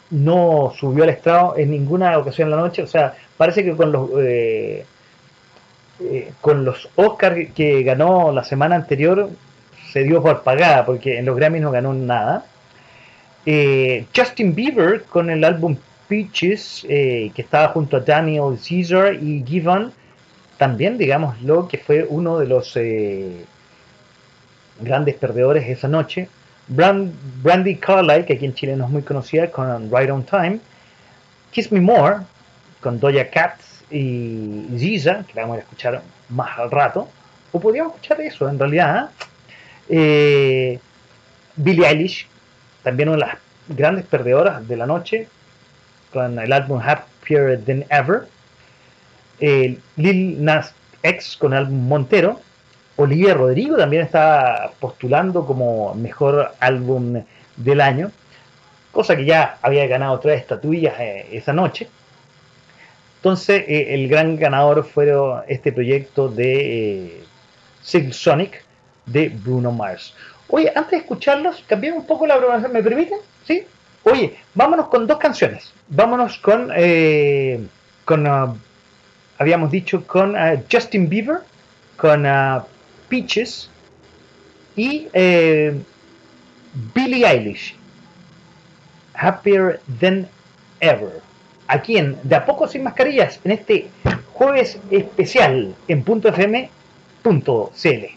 no 0.10 0.74
subió 0.78 1.06
al 1.06 1.12
estrado 1.12 1.56
en 1.58 1.72
ninguna 1.72 2.18
ocasión 2.18 2.50
en 2.50 2.58
la 2.58 2.62
noche, 2.62 2.84
o 2.84 2.88
sea, 2.88 3.14
parece 3.38 3.64
que 3.64 3.78
con 3.78 3.94
los 3.94 4.10
eh, 4.20 4.86
eh, 6.00 6.34
con 6.42 6.66
los 6.66 6.90
Oscars 6.96 7.54
que 7.56 7.82
ganó 7.84 8.32
la 8.32 8.44
semana 8.44 8.76
anterior 8.76 9.30
se 9.92 10.04
dio 10.04 10.22
por 10.22 10.44
pagada 10.44 10.86
porque 10.86 11.18
en 11.18 11.26
los 11.26 11.36
Grammys 11.36 11.62
no 11.62 11.72
ganó 11.72 11.94
nada. 11.94 12.46
Eh, 13.50 14.06
Justin 14.14 14.54
Bieber 14.54 15.04
con 15.04 15.30
el 15.30 15.44
álbum 15.44 15.78
Peaches 16.10 16.86
que 16.88 17.34
estaba 17.38 17.70
junto 17.70 17.98
a 17.98 18.00
Daniel 18.02 18.58
Caesar 18.58 19.16
y 19.16 19.44
Given 19.46 19.92
también 20.58 20.98
digámoslo 20.98 21.68
que 21.68 21.78
fue 21.78 22.06
uno 22.10 22.40
de 22.40 22.48
los 22.48 22.78
grandes 24.80 25.16
perdedores 25.16 25.68
esa 25.68 25.88
noche. 25.88 26.30
Brandy 26.68 27.78
Carlyle, 27.78 28.26
que 28.26 28.34
aquí 28.34 28.46
en 28.46 28.54
Chile 28.54 28.76
no 28.76 28.86
es 28.86 28.92
muy 28.92 29.02
conocida, 29.02 29.50
con 29.50 29.90
Right 29.92 30.10
on 30.10 30.24
Time. 30.24 30.60
Kiss 31.52 31.72
Me 31.72 31.80
More, 31.80 32.18
con 32.82 33.00
Doja 33.00 33.30
Cat 33.30 33.60
y 33.90 34.66
Giza, 34.78 35.24
que 35.26 35.34
la 35.34 35.44
vamos 35.44 35.58
a 35.58 35.60
escuchar 35.62 36.02
más 36.30 36.60
al 36.60 36.70
rato, 36.70 37.08
o 37.52 37.60
podríamos 37.60 37.94
escuchar 37.96 38.20
eso 38.22 38.50
en 38.50 38.60
realidad. 38.60 39.10
¿eh? 39.90 40.78
Billie 41.56 41.88
Eilish, 41.88 42.28
también 42.88 43.10
una 43.10 43.18
de 43.18 43.26
las 43.26 43.38
grandes 43.68 44.06
perdedoras 44.06 44.66
de 44.66 44.78
la 44.78 44.86
noche, 44.86 45.28
con 46.14 46.40
el 46.40 46.54
álbum 46.54 46.80
Happier 46.82 47.60
Than 47.66 47.84
Ever. 47.90 48.28
Lil 49.40 50.44
Nas 50.44 50.74
X 51.04 51.36
con 51.38 51.52
el 51.52 51.60
álbum 51.60 51.86
Montero. 51.86 52.40
Olivia 52.96 53.34
Rodrigo 53.34 53.76
también 53.76 54.04
está 54.04 54.72
postulando 54.80 55.46
como 55.46 55.94
mejor 55.96 56.54
álbum 56.62 57.24
del 57.58 57.82
año, 57.82 58.10
cosa 58.94 59.18
que 59.18 59.26
ya 59.26 59.58
había 59.62 59.86
ganado 59.86 60.18
tres 60.20 60.40
estatuillas 60.40 60.96
eh, 60.98 61.28
esa 61.34 61.52
noche. 61.52 61.90
Entonces, 63.18 63.66
eh, 63.68 63.94
el 63.96 64.08
gran 64.08 64.38
ganador 64.38 64.86
fue 64.86 65.14
este 65.50 65.74
proyecto 65.74 66.30
de 66.30 67.20
eh, 67.84 68.12
Sonic 68.12 68.64
de 69.06 69.28
Bruno 69.28 69.74
Mars. 69.74 70.14
Oye, 70.50 70.72
antes 70.76 70.92
de 70.92 70.98
escucharlos, 70.98 71.64
cambiamos 71.68 72.02
un 72.02 72.08
poco 72.08 72.26
la 72.26 72.38
programación, 72.38 72.74
¿me 72.74 72.84
permiten? 72.84 73.20
¿Sí? 73.46 73.66
Oye, 74.04 74.38
vámonos 74.54 74.88
con 74.88 75.06
dos 75.06 75.18
canciones. 75.18 75.74
Vámonos 75.90 76.38
con, 76.38 76.72
eh, 76.76 77.66
con 78.06 78.26
uh, 78.28 78.56
habíamos 79.38 79.72
dicho, 79.72 80.06
con 80.08 80.36
uh, 80.36 80.64
Justin 80.72 81.10
Bieber, 81.10 81.40
con 81.98 82.26
uh, 82.26 82.62
Peaches 83.10 83.70
y 84.76 85.08
Billie 86.94 87.26
Eilish. 87.26 87.76
Happier 89.16 89.82
Than 90.00 90.28
Ever 90.80 91.22
aquí 91.68 91.98
en 91.98 92.18
De 92.24 92.36
a 92.36 92.46
poco 92.46 92.68
sin 92.68 92.84
mascarillas, 92.84 93.40
en 93.44 93.52
este 93.52 93.88
jueves 94.34 94.80
especial 94.90 95.76
en 95.88 96.04
punto 96.04 96.30
.fm.cl. 96.30 98.17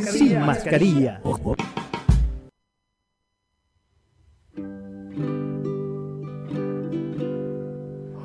Poco, 0.00 0.12
sin 0.12 0.40
mascarilla. 0.40 1.20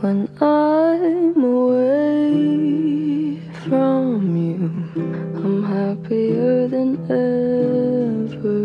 When 0.01 0.29
I'm 0.39 1.43
away 1.43 2.31
from 3.67 4.35
you, 4.37 4.69
I'm 5.43 5.63
happier 5.63 6.67
than 6.67 6.89
ever. 7.09 8.61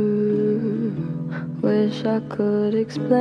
Wish 1.63 2.05
I 2.05 2.21
could 2.29 2.75
explain 2.75 3.20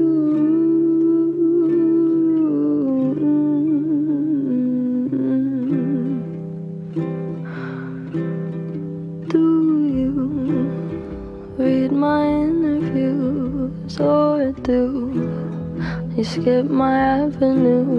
Skip 16.22 16.70
my 16.70 16.96
avenue 16.96 17.99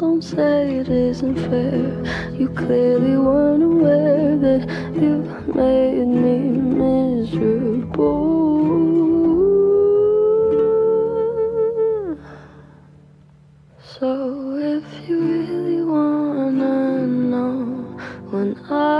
Don't 0.00 0.24
say 0.24 0.78
it 0.78 0.88
isn't 0.88 1.36
fair. 1.36 2.32
You 2.32 2.48
clearly 2.48 3.18
weren't 3.18 3.62
aware 3.62 4.34
that 4.34 4.66
you 4.94 5.18
made 5.54 6.06
me 6.06 6.38
miserable. 6.80 8.16
So 13.98 14.56
if 14.56 14.84
you 15.06 15.20
really 15.20 15.82
wanna 15.84 17.06
know 17.06 17.58
when 18.30 18.56
I'm 18.70 18.99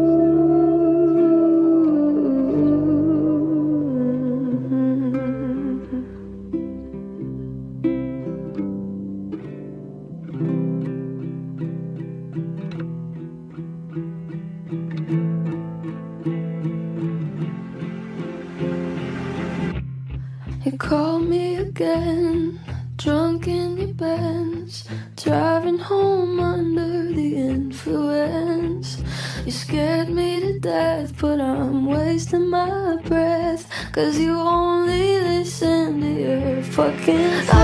forgive. 37.01 37.60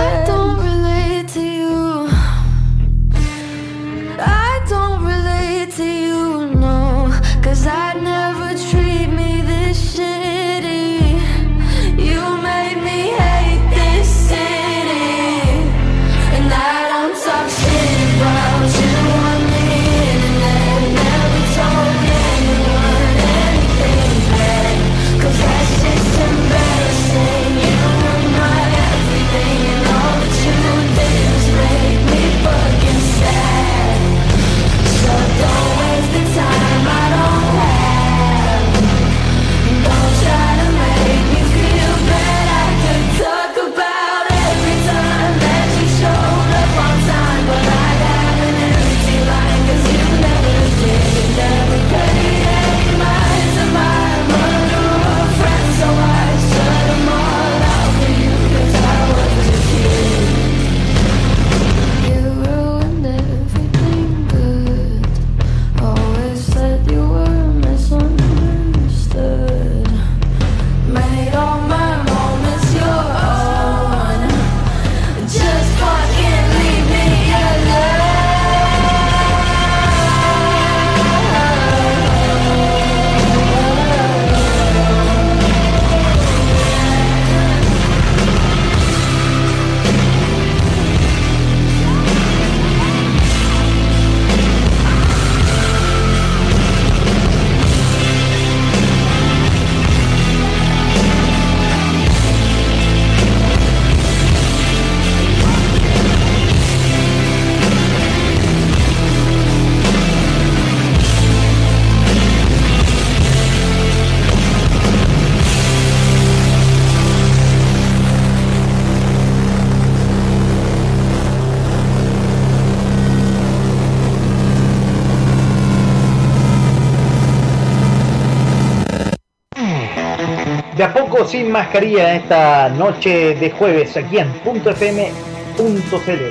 Sin 131.28 131.52
mascarilla 131.52 132.16
esta 132.16 132.70
noche 132.70 133.36
de 133.36 133.52
jueves 133.52 133.98
aquí 133.98 134.18
en 134.18 134.32
.fm.cl. 134.44 136.22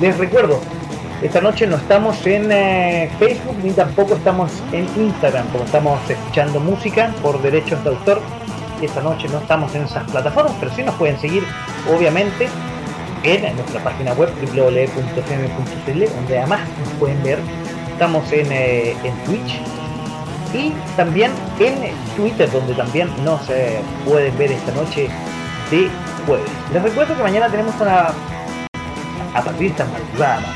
Les 0.00 0.16
recuerdo, 0.16 0.60
esta 1.22 1.40
noche 1.40 1.66
no 1.66 1.76
estamos 1.76 2.26
en 2.26 2.50
eh, 2.50 3.10
Facebook 3.18 3.56
ni 3.62 3.72
tampoco 3.72 4.14
estamos 4.14 4.50
en 4.72 4.88
Instagram, 4.96 5.46
como 5.48 5.64
estamos 5.64 5.98
escuchando 6.08 6.58
música 6.58 7.12
por 7.22 7.40
derechos 7.42 7.82
de 7.84 7.90
autor. 7.90 8.22
Esta 8.80 9.02
noche 9.02 9.28
no 9.28 9.38
estamos 9.38 9.74
en 9.74 9.82
esas 9.82 10.10
plataformas, 10.10 10.54
pero 10.58 10.72
sí 10.74 10.82
nos 10.82 10.94
pueden 10.94 11.18
seguir, 11.18 11.44
obviamente, 11.94 12.48
en 13.24 13.54
nuestra 13.56 13.84
página 13.84 14.14
web 14.14 14.30
www.fm.cl, 14.40 16.14
donde 16.14 16.38
además 16.38 16.60
nos 16.78 16.88
pueden 16.98 17.22
ver. 17.22 17.38
Estamos 17.92 18.32
en, 18.32 18.50
eh, 18.50 18.96
en 19.04 19.14
Twitch, 19.26 19.60
y 20.54 20.72
también 20.96 21.32
en 21.58 21.94
Twitter, 22.16 22.50
donde 22.50 22.74
también 22.74 23.08
nos 23.24 23.48
eh, 23.50 23.80
pueden 24.04 24.36
ver 24.38 24.52
esta 24.52 24.72
noche 24.72 25.08
de 25.70 25.88
jueves. 26.26 26.50
Les 26.72 26.82
recuerdo 26.82 27.16
que 27.16 27.22
mañana 27.22 27.48
tenemos 27.48 27.74
una, 27.80 28.08
a 29.34 29.42
partir 29.42 29.58
de 29.58 29.66
esta 29.68 29.84
madrugada 29.86 30.54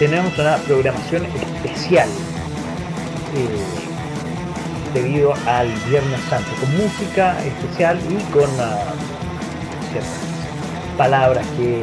tenemos 0.00 0.36
una 0.38 0.56
programación 0.56 1.26
especial 1.26 2.08
eh, 3.36 3.48
debido 4.94 5.34
al 5.46 5.68
Viernes 5.90 6.20
Santo, 6.30 6.48
con 6.58 6.74
música 6.74 7.36
especial 7.44 7.98
y 8.08 8.16
con 8.32 8.48
ciertas 9.90 10.08
palabras 10.96 11.46
que, 11.58 11.82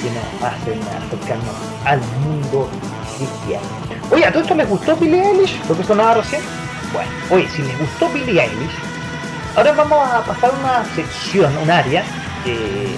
que 0.00 0.10
nos 0.10 0.50
hacen 0.50 0.80
acercarnos 0.80 1.54
al 1.84 2.00
mundo 2.24 2.70
cristiano. 3.18 3.85
Oye, 4.10 4.24
¿a 4.24 4.30
todo 4.30 4.42
esto 4.42 4.54
les 4.54 4.68
gustó 4.68 4.96
Billie 4.96 5.22
Eilish? 5.22 5.60
Lo 5.68 5.76
que 5.76 5.82
sonaba 5.82 6.14
recién. 6.14 6.42
Bueno, 6.92 7.10
oye, 7.30 7.48
si 7.48 7.62
les 7.62 7.78
gustó 7.78 8.08
Billie 8.10 8.40
Eilish, 8.40 8.70
ahora 9.56 9.72
vamos 9.72 10.08
a 10.08 10.20
pasar 10.22 10.52
una 10.60 10.84
sección, 10.94 11.56
un 11.58 11.70
área 11.70 12.04
que 12.44 12.94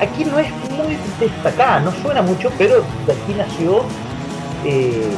aquí 0.00 0.24
no 0.24 0.38
es 0.38 0.50
muy 0.70 0.96
destacada, 1.18 1.80
no 1.80 1.92
suena 2.02 2.22
mucho, 2.22 2.50
pero 2.58 2.84
de 3.06 3.12
aquí 3.12 3.34
nació 3.36 3.84
eh, 4.64 5.10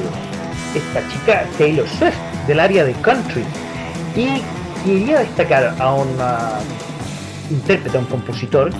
esta 0.74 1.07
chica 1.11 1.44
Taylor 1.59 1.87
Swift 1.88 2.16
del 2.46 2.61
área 2.61 2.85
de 2.85 2.92
country. 2.94 3.44
Y 4.16 4.42
quería 4.85 5.20
destacar 5.20 5.74
a 5.78 5.94
un 5.94 6.09
intérprete, 7.50 7.96
a 7.96 8.00
un 8.00 8.07
compositor 8.07 8.70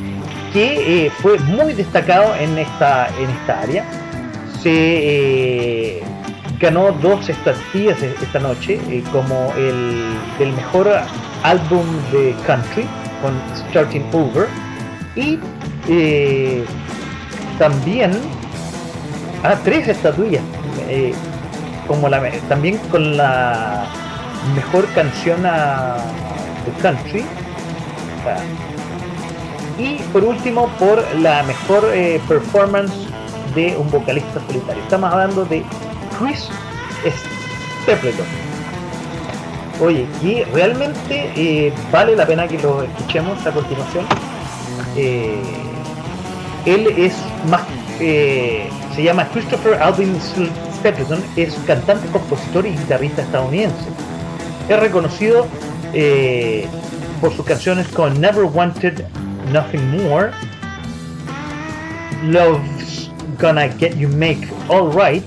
que 0.53 1.07
eh, 1.07 1.11
fue 1.21 1.39
muy 1.41 1.75
destacado 1.75 2.35
en 2.37 2.57
esta, 2.59 3.09
en 3.19 3.29
esta 3.29 3.61
área. 3.61 3.85
Se 4.63 4.71
eh, 4.71 6.03
ganó 6.59 6.93
dos 6.93 7.29
estatuillas 7.29 8.01
esta 8.03 8.39
noche 8.39 8.81
eh, 8.89 9.03
como 9.13 9.53
el 9.57 10.53
mejor 10.53 10.91
álbum 11.43 11.85
de 12.13 12.35
country 12.47 12.87
con 13.23 13.35
Starting 13.71 14.05
Over. 14.13 14.49
Y 15.17 15.39
eh, 15.89 16.65
también 17.59 18.13
ah, 19.43 19.57
tres 19.65 19.89
estatuillas 19.89 20.43
eh, 20.89 21.13
como 21.87 22.09
la 22.09 22.31
también 22.49 22.79
con 22.91 23.17
la 23.17 23.87
mejor 24.55 24.87
canción 24.95 25.43
de 25.43 26.83
country. 26.83 27.25
Y 29.79 29.97
por 30.13 30.25
último 30.25 30.69
por 30.79 31.03
la 31.17 31.43
mejor 31.43 31.85
performance 32.29 32.95
de 33.55 33.77
un 33.77 33.91
vocalista 33.91 34.41
solitario. 34.47 34.83
Estamos 34.83 35.13
hablando 35.13 35.45
de 35.45 35.65
Chris 36.19 36.49
Stapleton. 37.83 38.27
Oye, 39.81 40.07
y 40.23 40.45
realmente 40.45 41.33
eh, 41.37 41.73
vale 41.91 42.15
la 42.15 42.27
pena 42.27 42.47
que 42.47 42.59
lo 42.59 42.83
escuchemos 42.83 43.45
a 43.45 43.51
continuación. 43.51 44.05
Eh, 44.97 45.43
él 46.65 46.87
es 46.97 47.13
más, 47.51 47.63
eh, 48.01 48.69
se 48.95 49.03
llama 49.03 49.29
Christopher 49.31 49.75
Alvin 49.83 50.17
Stapleton, 50.79 51.23
es 51.37 51.55
cantante, 51.67 52.07
compositor 52.09 52.67
y 52.67 52.71
guitarrista 52.71 53.23
estadounidense. 53.23 53.87
Es 54.69 54.79
reconocido 54.79 55.47
por 57.21 57.33
sus 57.35 57.45
canciones 57.45 57.87
con 57.89 58.21
Never 58.21 58.45
Wanted 58.45 59.05
Nothing 59.53 59.91
More, 59.91 60.31
Love's 62.25 63.11
Gonna 63.41 63.69
Get 63.69 63.97
You 63.97 64.09
Make 64.09 64.49
All 64.69 64.91
Right 64.93 65.25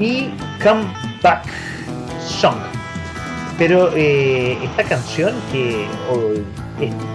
y 0.00 0.30
Come 0.62 0.84
Back 1.22 1.44
Song. 2.18 2.58
Pero 3.58 3.90
eh, 3.94 4.58
esta 4.64 4.82
canción 4.84 5.34
que 5.52 5.86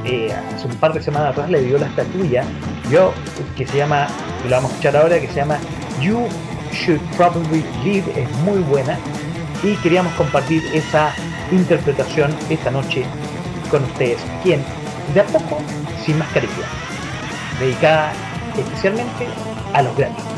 eh, 0.06 0.34
hace 0.56 0.68
un 0.68 0.76
par 0.76 0.94
de 0.94 1.02
semanas 1.02 1.32
atrás 1.32 1.50
le 1.50 1.62
dio 1.62 1.80
la 1.80 1.88
estatuilla, 1.88 2.44
yo 2.90 3.12
que 3.58 3.66
se 3.66 3.78
llama, 3.78 4.08
y 4.46 4.50
lo 4.50 4.56
vamos 4.56 4.72
a 4.72 4.74
escuchar 4.76 4.96
ahora, 4.96 5.20
que 5.20 5.28
se 5.28 5.36
llama 5.36 5.58
You 6.00 6.28
Should 6.72 7.02
Probably 7.18 7.66
Live, 7.84 8.06
es 8.16 8.32
muy 8.44 8.60
buena 8.60 8.98
y 9.64 9.76
queríamos 9.78 10.14
compartir 10.14 10.64
esa 10.74 11.12
interpretación 11.52 12.36
esta 12.50 12.70
noche 12.70 13.06
con 13.72 13.84
ustedes, 13.84 14.20
quien 14.44 14.64
de 15.16 15.22
a 15.22 15.26
poco 15.26 15.60
sin 16.06 16.20
mascarilla, 16.20 16.68
dedicada 17.60 18.14
especialmente 18.56 19.28
a 19.74 19.82
los 19.82 19.98
grandes. 19.98 20.35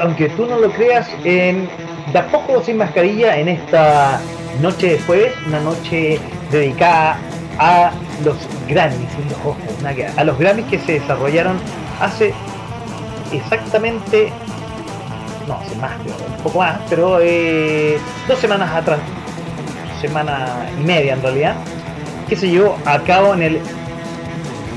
Aunque 0.00 0.28
tú 0.30 0.46
no 0.46 0.58
lo 0.58 0.70
creas, 0.70 1.08
en 1.24 1.68
de 2.12 2.18
a 2.18 2.26
poco 2.28 2.62
sin 2.62 2.76
mascarilla 2.76 3.36
en 3.36 3.48
esta 3.48 4.20
noche 4.60 4.92
de 4.92 4.98
jueves, 5.00 5.32
una 5.46 5.60
noche 5.60 6.18
dedicada 6.50 7.18
a 7.58 7.92
los 8.24 8.36
Grammys, 8.68 9.08
a 10.16 10.24
los 10.24 10.38
Grammys 10.38 10.66
que 10.66 10.78
se 10.80 10.92
desarrollaron 10.94 11.58
hace 12.00 12.34
exactamente, 13.32 14.32
no, 15.46 15.54
hace 15.54 15.76
más, 15.76 15.92
un 16.00 16.42
poco 16.42 16.58
más, 16.58 16.78
pero 16.88 17.18
eh, 17.20 17.98
dos 18.26 18.38
semanas 18.38 18.74
atrás, 18.74 18.98
semana 20.00 20.68
y 20.80 20.82
media 20.82 21.12
en 21.12 21.22
realidad, 21.22 21.54
que 22.28 22.36
se 22.36 22.48
llevó 22.48 22.76
a 22.86 22.98
cabo 23.00 23.34
en 23.34 23.42
el 23.42 23.60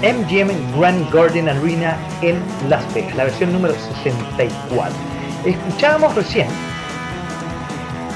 MGM 0.04 0.78
Grand 0.78 1.12
Garden 1.14 1.50
Arena 1.50 1.98
en 2.22 2.38
Las 2.70 2.94
Vegas, 2.94 3.16
la 3.16 3.24
versión 3.24 3.54
número 3.54 3.74
64. 4.04 5.13
Escuchábamos 5.46 6.16
recién 6.16 6.48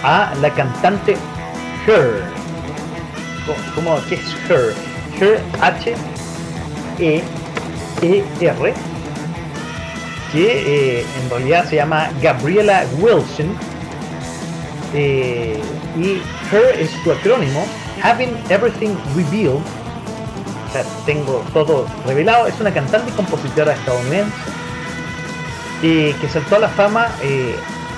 a 0.03 0.33
la 0.41 0.49
cantante 0.51 1.17
Her. 1.85 2.23
¿Cómo, 3.75 3.97
qué 4.07 4.15
es 4.15 4.35
Her? 4.49 4.73
Her 5.19 5.41
H 5.61 5.95
E 6.99 7.23
E 8.01 8.23
R 8.41 8.73
que 10.31 10.99
eh, 10.99 11.05
en 11.21 11.29
realidad 11.29 11.65
se 11.69 11.77
llama 11.77 12.09
Gabriela 12.21 12.85
Wilson 12.99 13.55
eh, 14.93 15.59
y 15.97 16.21
Her 16.51 16.79
es 16.79 16.91
su 17.03 17.11
acrónimo 17.11 17.65
Having 18.03 18.37
Everything 18.49 18.95
Revealed 19.15 19.61
o 20.67 20.73
sea, 20.73 20.83
tengo 21.05 21.43
todo 21.53 21.87
revelado 22.05 22.47
es 22.47 22.59
una 22.59 22.73
cantante 22.73 23.09
y 23.09 23.13
compositora 23.13 23.73
estadounidense 23.73 24.33
eh, 25.83 26.15
que 26.19 26.27
saltó 26.29 26.55
a 26.55 26.59
la 26.59 26.69
fama 26.69 27.07
eh, 27.21 27.55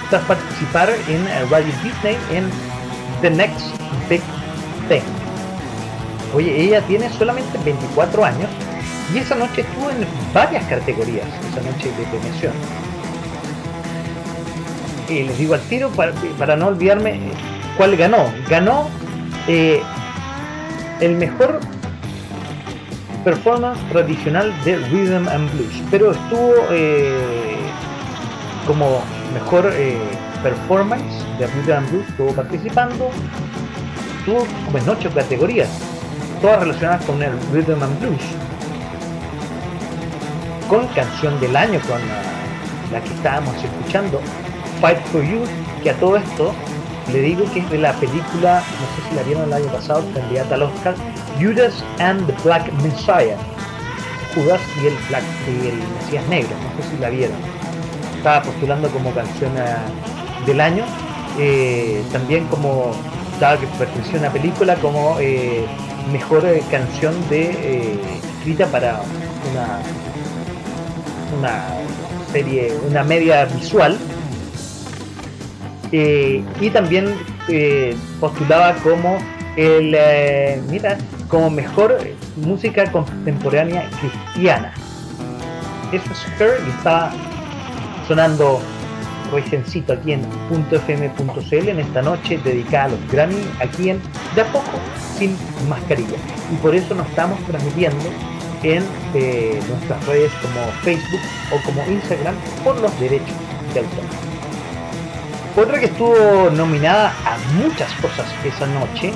tras 0.09 0.23
participar 0.23 0.89
en 1.07 1.27
eh, 1.27 1.45
Radio 1.49 1.73
Disney 1.83 2.17
en 2.31 2.49
The 3.21 3.29
Next 3.29 3.67
Big 4.09 4.21
Thing 4.87 5.03
oye 6.33 6.61
ella 6.61 6.81
tiene 6.81 7.09
solamente 7.09 7.57
24 7.63 8.25
años 8.25 8.49
y 9.13 9.17
esa 9.17 9.35
noche 9.35 9.61
estuvo 9.61 9.89
en 9.89 10.05
varias 10.33 10.63
categorías, 10.65 11.27
esa 11.51 11.61
noche 11.61 11.89
de 11.97 12.05
premiación. 12.05 12.53
Eh, 15.09 15.23
les 15.25 15.37
digo 15.39 15.55
al 15.55 15.61
tiro 15.61 15.89
para, 15.89 16.13
para 16.37 16.55
no 16.55 16.67
olvidarme 16.67 17.15
eh, 17.15 17.31
cuál 17.75 17.95
ganó. 17.97 18.31
Ganó 18.47 18.87
eh, 19.47 19.81
el 20.99 21.15
mejor 21.15 21.59
performance 23.23 23.79
tradicional 23.89 24.53
de 24.63 24.77
Rhythm 24.77 25.27
and 25.27 25.51
Blues, 25.53 25.83
pero 25.89 26.11
estuvo 26.11 26.53
eh, 26.69 27.38
como 28.69 29.01
mejor 29.33 29.67
eh, 29.73 29.97
performance 30.43 31.25
de 31.39 31.73
and 31.73 31.89
Blues, 31.89 32.07
estuvo 32.07 32.31
participando, 32.33 33.09
estuvo 34.19 34.45
como 34.65 34.77
en 34.77 34.87
ocho 34.87 35.11
categorías, 35.11 35.69
todas 36.39 36.59
relacionadas 36.59 37.03
con 37.05 37.23
el 37.23 37.31
Rhythm 37.51 37.81
and 37.81 37.99
Blues 37.99 38.21
con 40.69 40.85
canción 40.89 41.39
del 41.39 41.55
año, 41.55 41.79
con 41.89 41.99
la 42.93 43.01
que 43.01 43.09
estábamos 43.09 43.55
escuchando, 43.55 44.21
Fight 44.79 44.99
for 45.11 45.23
You, 45.23 45.41
que 45.81 45.89
a 45.89 45.95
todo 45.95 46.17
esto 46.17 46.53
le 47.11 47.21
digo 47.23 47.51
que 47.51 47.61
es 47.61 47.69
de 47.71 47.79
la 47.79 47.93
película, 47.93 48.61
no 48.61 49.03
sé 49.03 49.09
si 49.09 49.15
la 49.15 49.23
vieron 49.23 49.45
el 49.45 49.53
año 49.53 49.71
pasado, 49.71 50.03
candidata 50.13 50.53
al 50.53 50.61
Oscar, 50.61 50.93
Judas 51.41 51.83
and 51.97 52.27
the 52.27 52.35
Black 52.43 52.71
Messiah, 52.83 53.35
Judas 54.35 54.61
y 54.83 54.85
el, 54.85 54.93
Black, 55.09 55.23
y 55.47 55.69
el 55.69 55.77
Mesías 55.97 56.27
Negro, 56.27 56.51
no 56.51 56.83
sé 56.83 56.91
si 56.91 56.97
la 57.01 57.09
vieron. 57.09 57.58
Estaba 58.19 58.43
postulando 58.43 58.89
como 58.89 59.11
canción 59.13 59.51
uh, 59.53 60.45
del 60.45 60.59
año, 60.59 60.83
eh, 61.39 62.03
también 62.11 62.45
como 62.47 62.91
estaba 63.33 63.57
que 63.57 63.65
perteneció 63.67 64.17
a 64.17 64.19
una 64.19 64.33
película 64.33 64.75
como 64.75 65.17
eh, 65.21 65.65
mejor 66.11 66.45
eh, 66.45 66.61
canción 66.69 67.13
de 67.29 67.97
escrita 68.35 68.67
para 68.67 69.01
una 69.51 69.79
una 71.37 71.63
serie, 72.31 72.73
una 72.89 73.03
media 73.03 73.45
visual. 73.45 73.97
Eh, 75.91 76.43
y 76.59 76.69
también 76.69 77.15
eh, 77.47 77.95
postulaba 78.19 78.75
como 78.83 79.17
el 79.55 79.95
eh, 79.97 80.61
mira 80.69 80.97
como 81.27 81.49
mejor 81.49 81.97
música 82.35 82.91
contemporánea 82.91 83.89
cristiana. 83.99 84.73
Eso 85.91 86.05
es 86.11 86.41
Her 86.41 86.61
y 86.67 86.69
está 86.69 87.11
sonando 88.09 88.59
regencito 89.31 89.93
aquí 89.93 90.13
en 90.13 90.25
.fm.cl 90.51 91.69
en 91.69 91.79
esta 91.79 92.01
noche 92.01 92.39
dedicada 92.43 92.85
a 92.85 92.87
los 92.89 93.11
Grammy 93.11 93.45
aquí 93.61 93.91
en 93.91 94.01
De 94.35 94.41
a 94.41 94.45
poco 94.51 94.79
sin 95.17 95.37
mascarilla. 95.69 96.17
Y 96.51 96.55
por 96.55 96.73
eso 96.73 96.95
nos 96.95 97.07
estamos 97.07 97.39
transmitiendo 97.45 98.05
en 98.63 98.83
eh, 99.13 99.61
nuestras 99.69 100.05
redes 100.07 100.31
como 100.41 100.65
Facebook 100.81 101.21
o 101.53 101.63
como 101.63 101.85
Instagram 101.87 102.35
por 102.63 102.79
los 102.81 102.99
derechos 102.99 103.35
de 103.73 103.79
autor. 103.81 104.03
Otra 105.55 105.79
que 105.79 105.85
estuvo 105.85 106.49
nominada 106.49 107.13
a 107.25 107.37
muchas 107.61 107.91
cosas 108.01 108.25
esa 108.43 108.65
noche, 108.67 109.13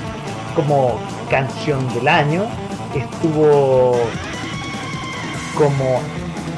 como 0.55 0.99
canción 1.29 1.91
del 1.95 2.07
año, 2.07 2.45
estuvo 2.93 3.97
como 5.55 6.01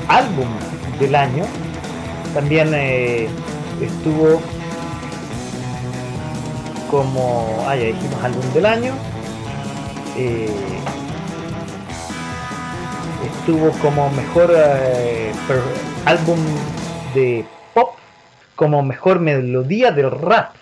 álbum 0.08 0.48
del 1.00 1.16
año, 1.16 1.46
también 2.36 2.74
eh, 2.74 3.30
estuvo 3.82 4.42
como, 6.92 7.64
ah, 7.66 7.76
dijimos 7.76 8.22
álbum 8.22 8.54
del 8.54 8.66
año, 8.66 8.94
eh, 10.18 10.50
estuvo 13.26 13.72
como 13.80 14.10
mejor 14.10 14.54
eh, 14.54 15.32
álbum 16.04 16.38
de 17.14 17.46
pop, 17.74 17.96
como 18.58 18.84
mejor 18.84 19.22
melodía 19.22 19.92
del 19.92 20.12
rap, 20.12 20.56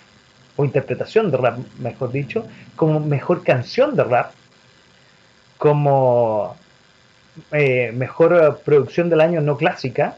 o 0.55 0.65
interpretación 0.65 1.31
de 1.31 1.37
rap, 1.37 1.57
mejor 1.79 2.11
dicho, 2.11 2.45
como 2.75 2.99
mejor 2.99 3.43
canción 3.43 3.95
de 3.95 4.03
rap, 4.03 4.31
como 5.57 6.55
mejor 7.49 8.61
producción 8.63 9.09
del 9.09 9.21
año 9.21 9.41
no 9.41 9.57
clásica, 9.57 10.17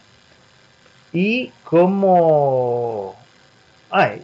y 1.15 1.51
como... 1.63 3.15
Ay, 3.89 4.21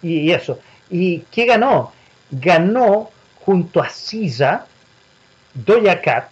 y, 0.00 0.30
eso. 0.30 0.58
¿Y 0.90 1.20
qué 1.30 1.44
ganó? 1.44 1.92
Ganó 2.30 3.10
junto 3.44 3.82
a 3.82 3.90
SZA, 3.90 4.66
Doja 5.52 6.00
Cat, 6.00 6.30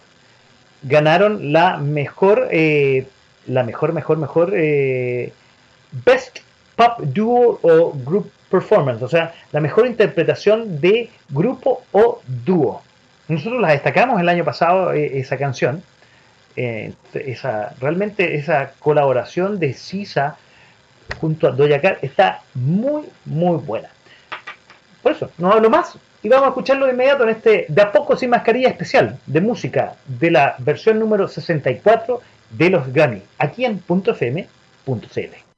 ganaron 0.81 1.53
la 1.53 1.77
mejor, 1.77 2.49
eh, 2.51 3.07
la 3.45 3.63
mejor, 3.63 3.93
mejor, 3.93 4.17
mejor 4.17 4.51
eh, 4.55 5.31
Best 5.91 6.39
Pop 6.75 6.99
Duo 7.01 7.59
o 7.61 7.93
Group 7.93 8.31
Performance, 8.49 9.03
o 9.03 9.07
sea, 9.07 9.33
la 9.51 9.59
mejor 9.59 9.85
interpretación 9.85 10.81
de 10.81 11.11
grupo 11.29 11.83
o 11.91 12.19
dúo. 12.25 12.81
Nosotros 13.27 13.61
la 13.61 13.69
destacamos 13.69 14.19
el 14.19 14.27
año 14.27 14.43
pasado 14.43 14.91
eh, 14.91 15.19
esa 15.19 15.37
canción, 15.37 15.83
eh, 16.55 16.93
esa 17.13 17.73
realmente 17.79 18.35
esa 18.35 18.73
colaboración 18.79 19.59
de 19.59 19.73
Sisa 19.73 20.37
junto 21.19 21.47
a 21.47 21.51
Doja 21.51 21.97
está 22.01 22.41
muy 22.53 23.03
muy 23.25 23.57
buena. 23.57 23.89
Por 25.01 25.11
eso, 25.11 25.31
no 25.37 25.51
hablo 25.51 25.69
más 25.69 25.97
y 26.21 26.29
vamos 26.29 26.45
a 26.45 26.49
escucharlo 26.49 26.85
de 26.85 26.93
inmediato 26.93 27.23
en 27.23 27.29
este 27.29 27.65
De 27.67 27.81
a 27.81 27.91
poco 27.91 28.15
sin 28.15 28.29
mascarilla 28.29 28.69
especial 28.69 29.19
de 29.25 29.41
música 29.41 29.95
de 30.07 30.31
la 30.31 30.55
versión 30.59 30.99
número 30.99 31.27
64 31.27 32.21
de 32.51 32.69
los 32.69 32.91
Grammy, 32.93 33.21
aquí 33.37 33.65
en 33.65 33.83
.fm.cl. 33.85 35.52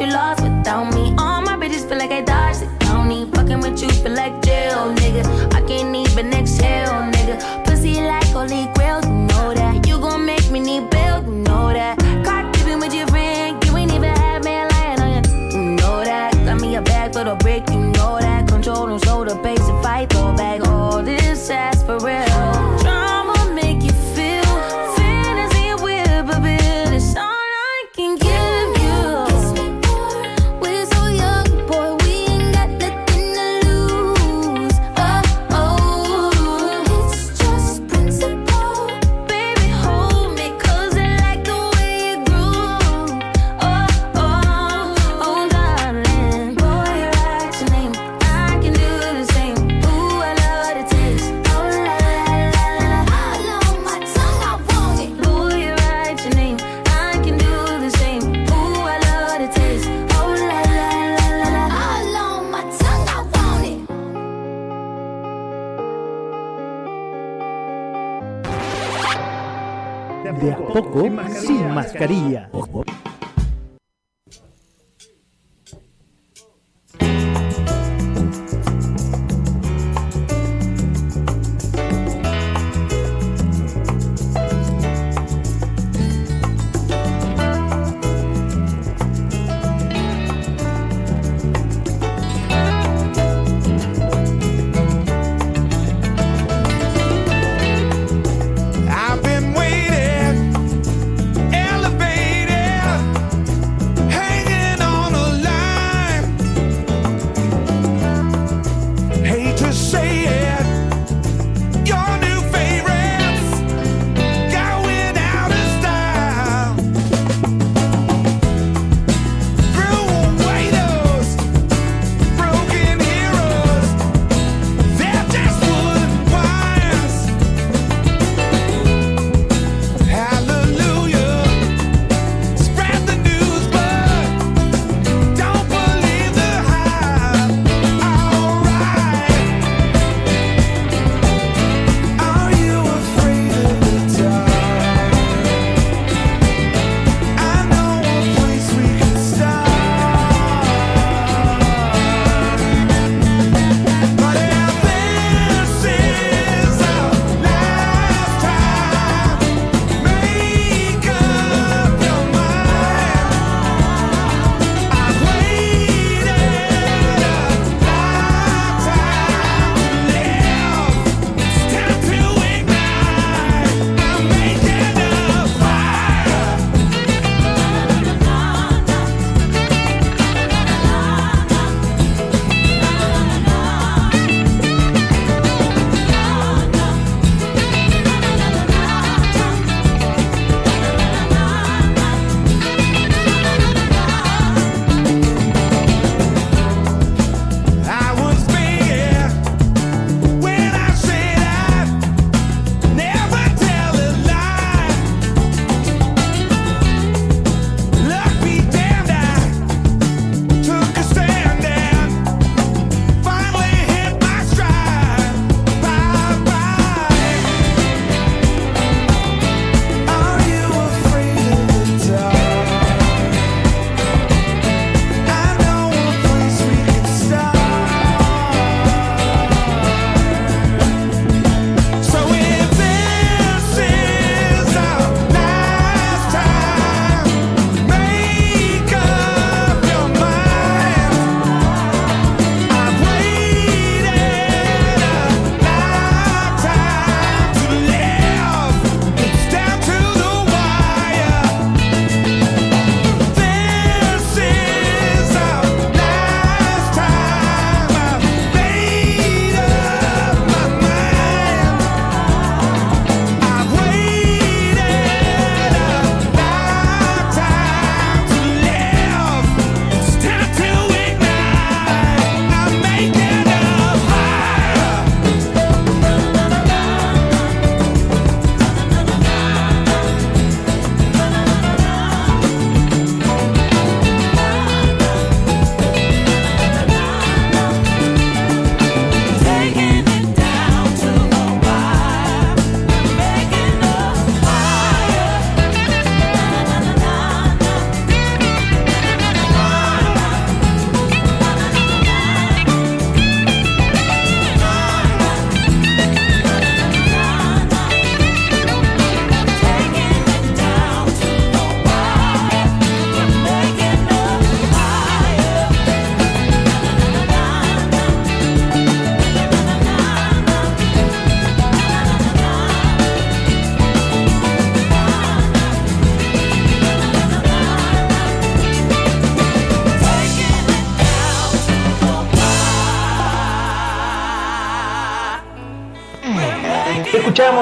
you 0.00 0.06
lost 0.06 0.42
without 0.42 0.94
me. 0.94 1.14
All 1.18 1.42
my 1.42 1.56
bitches 1.56 1.88
feel 1.88 1.98
like 1.98 2.12
I 2.12 2.22
don't 2.78 3.08
need 3.08 3.34
Fucking 3.34 3.60
with 3.60 3.82
you 3.82 3.90
feel 3.90 4.12
like 4.12 4.40
jail, 4.42 4.94
nigga. 4.94 5.54
I 5.54 5.60
can't 5.66 5.94
even 5.94 6.32
exhale. 6.32 6.97
mascarilla. 71.98 72.48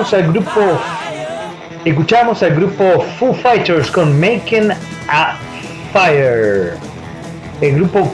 Escuchamos 0.07 0.13
al 0.13 0.33
grupo 0.33 0.61
escuchamos 1.85 2.43
al 2.43 2.55
grupo 2.55 3.05
Foo 3.19 3.35
Fighters 3.35 3.91
con 3.91 4.19
Making 4.21 4.71
a 5.09 5.37
Fire. 5.93 6.75
El 7.61 7.75
grupo 7.75 8.09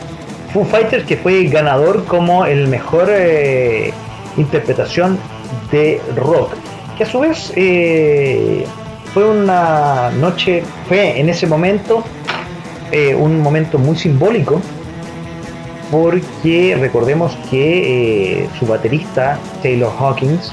Foo 0.53 0.65
Fighters 0.65 1.05
que 1.05 1.19
fue 1.19 1.45
ganador 1.45 2.05
como 2.07 2.47
el 2.47 2.69
mejor 2.69 3.09
eh, 3.11 3.93
interpretación 4.39 5.19
de 5.71 6.01
rock. 6.17 6.55
Que 6.97 7.05
a 7.05 7.07
su 7.07 7.21
vez 7.21 7.53
eh, 7.57 8.65
fue 9.13 9.25
una 9.29 10.11
noche, 10.13 10.63
fue 10.89 11.21
en 11.21 11.29
ese 11.29 11.47
momento 11.47 12.05
eh, 12.91 13.15
un 13.15 13.41
momento 13.41 13.79
muy 13.79 13.97
simbólico 13.97 14.63
porque 15.91 16.75
recordemos 16.81 17.37
que 17.51 18.49
su 18.59 18.67
baterista 18.67 19.39
Taylor 19.63 19.93
Hawkins 19.99 20.53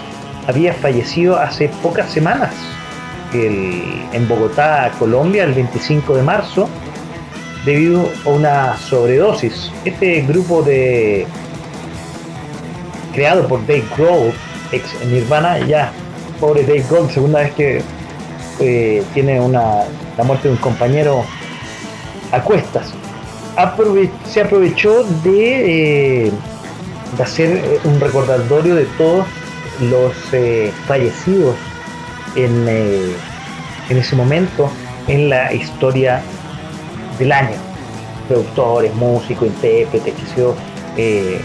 había 0.49 0.73
fallecido 0.73 1.37
hace 1.37 1.69
pocas 1.83 2.11
semanas 2.11 2.51
en 3.31 4.27
Bogotá, 4.27 4.91
Colombia, 4.97 5.43
el 5.43 5.53
25 5.53 6.15
de 6.15 6.23
marzo, 6.23 6.67
debido 7.63 8.09
a 8.25 8.29
una 8.29 8.77
sobredosis. 8.77 9.71
Este 9.85 10.21
grupo 10.21 10.63
de 10.63 11.27
creado 13.13 13.47
por 13.47 13.61
Dave 13.67 13.85
Grohl, 13.95 14.33
ex 14.71 14.95
Nirvana, 15.05 15.59
ya 15.59 15.91
pobre 16.39 16.63
Dave 16.63 16.83
Grohl, 16.89 17.09
segunda 17.11 17.41
vez 17.41 17.53
que 17.53 17.81
eh, 18.59 19.03
tiene 19.13 19.39
una 19.39 19.83
la 20.17 20.23
muerte 20.23 20.47
de 20.47 20.55
un 20.55 20.59
compañero 20.59 21.23
a 22.31 22.41
cuestas. 22.41 22.91
Se 24.25 24.41
aprovechó 24.41 25.03
de, 25.23 26.25
eh, 26.27 26.31
de 27.17 27.23
hacer 27.23 27.51
eh, 27.51 27.79
un 27.83 27.99
recordatorio 27.99 28.75
de 28.75 28.85
todos 28.97 29.27
los 29.81 30.13
eh, 30.33 30.71
fallecidos 30.87 31.55
en, 32.35 32.65
eh, 32.67 33.13
en 33.89 33.97
ese 33.97 34.15
momento 34.15 34.69
en 35.07 35.29
la 35.29 35.53
historia 35.53 36.21
del 37.17 37.31
año. 37.31 37.55
Productores, 38.27 38.93
músicos, 38.95 39.47
intérpretes, 39.47 40.13
que 40.13 40.41
eh, 40.97 41.41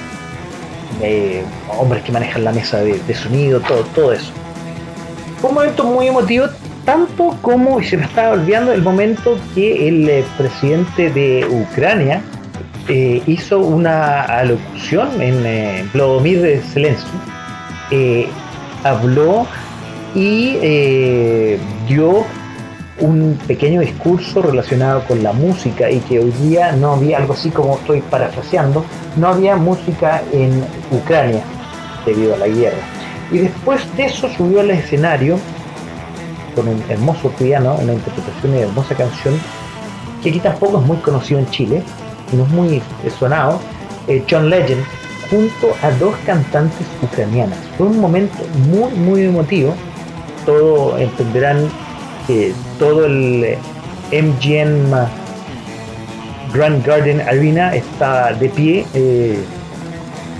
eh, 1.02 1.44
hombres 1.78 2.02
que 2.02 2.12
manejan 2.12 2.44
la 2.44 2.52
mesa 2.52 2.78
de, 2.80 2.98
de 2.98 3.14
sonido, 3.14 3.60
todo, 3.60 3.82
todo 3.94 4.12
eso. 4.12 4.32
Fue 5.40 5.50
un 5.50 5.56
momento 5.56 5.84
muy 5.84 6.08
emotivo, 6.08 6.46
tanto 6.84 7.36
como, 7.40 7.80
y 7.80 7.84
se 7.84 7.96
me 7.96 8.04
estaba 8.04 8.32
olvidando, 8.32 8.72
el 8.72 8.82
momento 8.82 9.38
que 9.54 9.88
el 9.88 10.24
presidente 10.36 11.10
de 11.10 11.46
Ucrania 11.46 12.22
hizo 13.26 13.60
una 13.60 14.24
alocución 14.24 15.08
en 15.22 15.88
Vladimir 15.94 16.62
Zelensky. 16.72 17.33
Eh, 17.90 18.28
habló 18.82 19.46
y 20.14 20.56
eh, 20.62 21.58
dio 21.88 22.24
un 23.00 23.38
pequeño 23.46 23.80
discurso 23.80 24.42
relacionado 24.42 25.04
con 25.06 25.22
la 25.22 25.32
música 25.32 25.90
y 25.90 25.98
que 26.00 26.20
hoy 26.20 26.30
día 26.42 26.72
no 26.72 26.92
había 26.92 27.18
algo 27.18 27.34
así 27.34 27.50
como 27.50 27.76
estoy 27.76 28.00
parafraseando, 28.02 28.84
no 29.16 29.28
había 29.28 29.56
música 29.56 30.22
en 30.32 30.64
Ucrania 30.92 31.42
debido 32.06 32.34
a 32.34 32.38
la 32.38 32.46
guerra. 32.46 32.78
Y 33.32 33.38
después 33.38 33.80
de 33.96 34.04
eso 34.06 34.28
subió 34.36 34.60
al 34.60 34.70
escenario 34.70 35.38
con 36.54 36.68
un 36.68 36.82
hermoso 36.88 37.30
piano, 37.30 37.76
una 37.82 37.94
interpretación 37.94 38.52
de 38.52 38.60
hermosa 38.62 38.94
canción 38.94 39.34
que 40.22 40.30
aquí 40.30 40.40
tampoco 40.40 40.80
es 40.80 40.86
muy 40.86 40.96
conocido 40.98 41.40
en 41.40 41.50
Chile, 41.50 41.82
no 42.32 42.44
es 42.44 42.48
muy 42.50 42.82
sonado, 43.18 43.60
eh, 44.08 44.24
John 44.28 44.48
Legend, 44.48 44.82
junto 45.30 45.74
a 45.82 45.90
dos 45.92 46.14
cantantes 46.26 46.86
ucranianas. 47.02 47.58
Fue 47.76 47.86
un 47.86 48.00
momento 48.00 48.38
muy, 48.68 48.90
muy 48.92 49.24
emotivo. 49.24 49.74
Todo 50.46 50.98
entenderán 50.98 51.68
que 52.26 52.52
todo 52.78 53.06
el 53.06 53.44
eh, 53.44 53.58
MGM 54.12 54.92
Grand 56.52 56.86
Garden 56.86 57.20
Arena 57.20 57.74
está 57.74 58.32
de 58.32 58.48
pie 58.48 58.86
eh, 58.94 59.38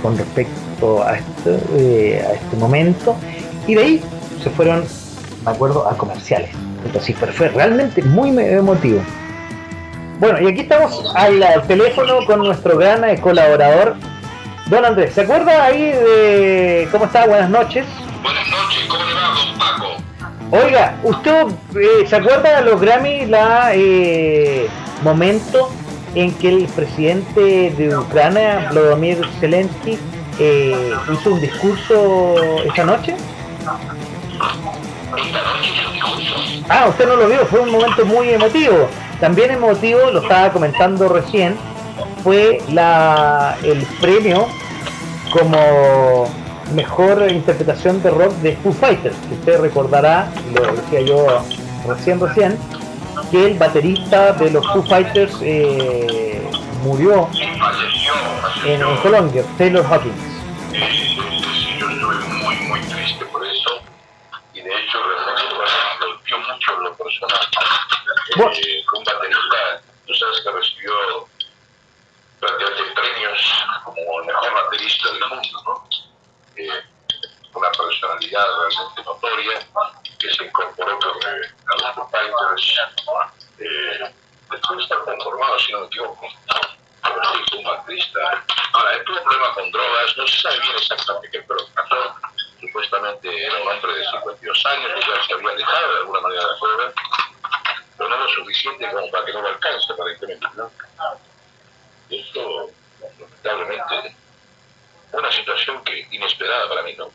con 0.03 0.16
respecto 0.16 1.03
a 1.03 1.16
este, 1.16 1.59
eh, 1.76 2.24
a 2.26 2.32
este 2.35 2.57
momento. 2.57 3.16
Y 3.66 3.74
de 3.74 3.82
ahí 3.82 4.03
se 4.43 4.51
fueron, 4.51 4.85
me 5.45 5.51
acuerdo, 5.51 5.89
a 5.89 5.97
comerciales. 5.97 6.51
Entonces, 6.85 7.16
pero 7.18 7.32
fue 7.32 7.49
realmente 7.49 8.03
muy 8.03 8.39
emotivo. 8.39 9.01
Bueno, 10.20 10.41
y 10.41 10.47
aquí 10.47 10.61
estamos 10.61 11.12
al, 11.16 11.43
teléfono 11.66 12.24
con 12.26 12.39
nuestro 12.39 12.78
gran 12.78 13.05
eh, 13.05 13.20
colaborador, 13.20 13.97
Don 14.67 14.85
Andrés. 14.85 15.12
¿Se 15.15 15.21
acuerda 15.21 15.65
ahí 15.65 15.83
de 15.83 16.89
cómo 16.91 17.05
está? 17.05 17.27
Buenas 17.27 17.51
noches. 17.51 17.87
Buenas 18.23 18.49
noches, 18.49 18.85
¿cómo 18.89 19.05
le 19.05 19.15
va, 19.15 19.35
don 19.35 19.59
Paco? 19.59 19.97
Oiga, 20.51 20.97
¿usted 21.03 21.47
eh, 21.77 22.07
se 22.07 22.17
acuerda 22.17 22.61
de 22.61 22.71
los 22.71 22.81
Grammy, 22.81 23.27
la 23.27 23.73
eh, 23.75 24.67
momento 25.03 25.71
en 26.15 26.33
que 26.35 26.49
el 26.49 26.67
presidente 26.69 27.75
de 27.77 27.97
Ucrania, 27.97 28.71
Volodymyr 28.73 29.29
Zelensky, 29.41 29.99
eh, 30.39 30.95
hizo 31.12 31.35
un 31.35 31.41
discurso 31.41 32.62
esta 32.65 32.85
noche? 32.85 33.17
Ah, 36.71 36.87
usted 36.89 37.07
no 37.07 37.17
lo 37.17 37.29
vio, 37.29 37.45
fue 37.47 37.61
un 37.61 37.71
momento 37.71 38.07
muy 38.07 38.31
emotivo. 38.31 38.89
También 39.21 39.51
emotivo, 39.51 40.11
lo 40.11 40.23
estaba 40.23 40.51
comentando 40.51 41.09
recién, 41.09 41.57
fue 42.25 42.62
la, 42.72 43.57
el 43.62 43.85
premio 44.01 44.49
como 45.31 46.27
mejor 46.72 47.31
interpretación 47.31 48.03
de 48.03 48.11
rock 48.11 48.33
de 48.37 48.57
Foo 48.57 48.72
Fighters. 48.72 49.14
Que 49.29 49.35
usted 49.35 49.61
recordará, 49.61 50.33
lo 50.55 50.72
decía 50.72 51.03
yo 51.03 51.45
recién 51.87 52.18
recién, 52.18 52.59
que 53.31 53.47
el 53.49 53.59
baterista 53.59 54.33
de 54.33 54.51
los 54.51 54.66
Foo 54.72 54.83
Fighters 54.83 55.37
eh, 55.43 56.43
murió 56.83 57.29
en, 58.64 58.97
Colombia, 59.03 59.45
Taylor 59.59 59.85
Hawkins. 59.85 60.14
Sí, 60.72 61.16
yo 61.79 61.91
estuve 61.91 62.14
muy, 62.43 62.57
muy 62.57 62.81
triste 62.81 63.25
por 63.27 63.45
eso. 63.45 63.83
Y 64.55 64.62
de 64.62 64.70
hecho, 64.70 64.99
realmente 64.99 65.43
me 66.01 66.07
golpeó 66.07 66.39
mucho 66.39 66.72
en 66.79 66.85
lo 66.85 66.95
personal. 66.95 67.41
Bueno. 68.37 68.53
Eh, 68.53 68.83
un 68.97 69.05
baterista, 69.05 69.83
tú 70.07 70.14
sabes 70.14 70.41
que 70.43 70.51
recibió 70.53 70.93
prácticamente 72.45 72.93
premios 72.95 73.65
como 73.85 74.21
el 74.21 74.27
mejor 74.27 74.55
baterista 74.55 75.13
del 75.13 75.29
mundo, 75.29 75.63
¿no? 75.65 75.89
Una 77.55 77.71
personalidad 77.71 78.47
realmente 78.59 79.03
notoria 79.05 79.59
que 80.19 80.35
se 80.35 80.45
incorporó 80.45 80.99
con, 80.99 81.17
eh, 81.23 81.55
a 81.69 81.97
los 81.97 82.11
Fighters. 82.11 82.81
Eh, 83.59 84.15
después 84.51 84.79
de 84.79 84.83
estar 84.83 84.99
conformado, 85.05 85.59
si 85.61 85.73
no 85.73 85.81
me 85.81 85.87
equivoco. 85.87 86.29
Fue 87.51 87.59
un 87.59 87.65
baterista. 87.65 88.45
Ahora, 88.73 88.95
él 88.95 89.05
tuvo 89.05 89.23
problemas 89.23 89.51
con 89.51 89.71
drogas, 89.71 90.17
no 90.17 90.27
se 90.27 90.41
sabe 90.41 90.59
bien 90.61 90.77
exactamente 90.77 91.31
qué 91.31 91.45
pero 91.47 91.61
pasó. 91.75 92.15
Supuestamente 92.61 93.47
era 93.47 93.63
un 93.63 93.69
hombre 93.69 93.95
de 93.95 94.05
52 94.05 94.67
años 94.67 94.93
que 94.95 95.01
ya 95.01 95.27
se 95.27 95.35
había 95.35 95.51
alejado 95.51 95.93
de 95.93 95.99
alguna 96.01 96.21
manera 96.21 96.43
de 96.43 96.49
la 96.49 96.93
pero 97.97 98.09
no 98.09 98.17
lo 98.17 98.29
suficiente 98.29 98.91
como 98.91 99.09
para 99.11 99.25
que 99.25 99.33
no 99.33 99.43
lo 99.43 99.49
alcance, 99.49 99.93
aparentemente, 99.93 100.47
¿no? 100.57 100.71
Esto, 102.21 102.71
lamentablemente, 103.01 104.17
una 105.12 105.33
situación 105.33 105.83
que 105.85 106.07
inesperada 106.11 106.69
para 106.69 106.83
mí, 106.83 106.95
¿no? 106.97 107.09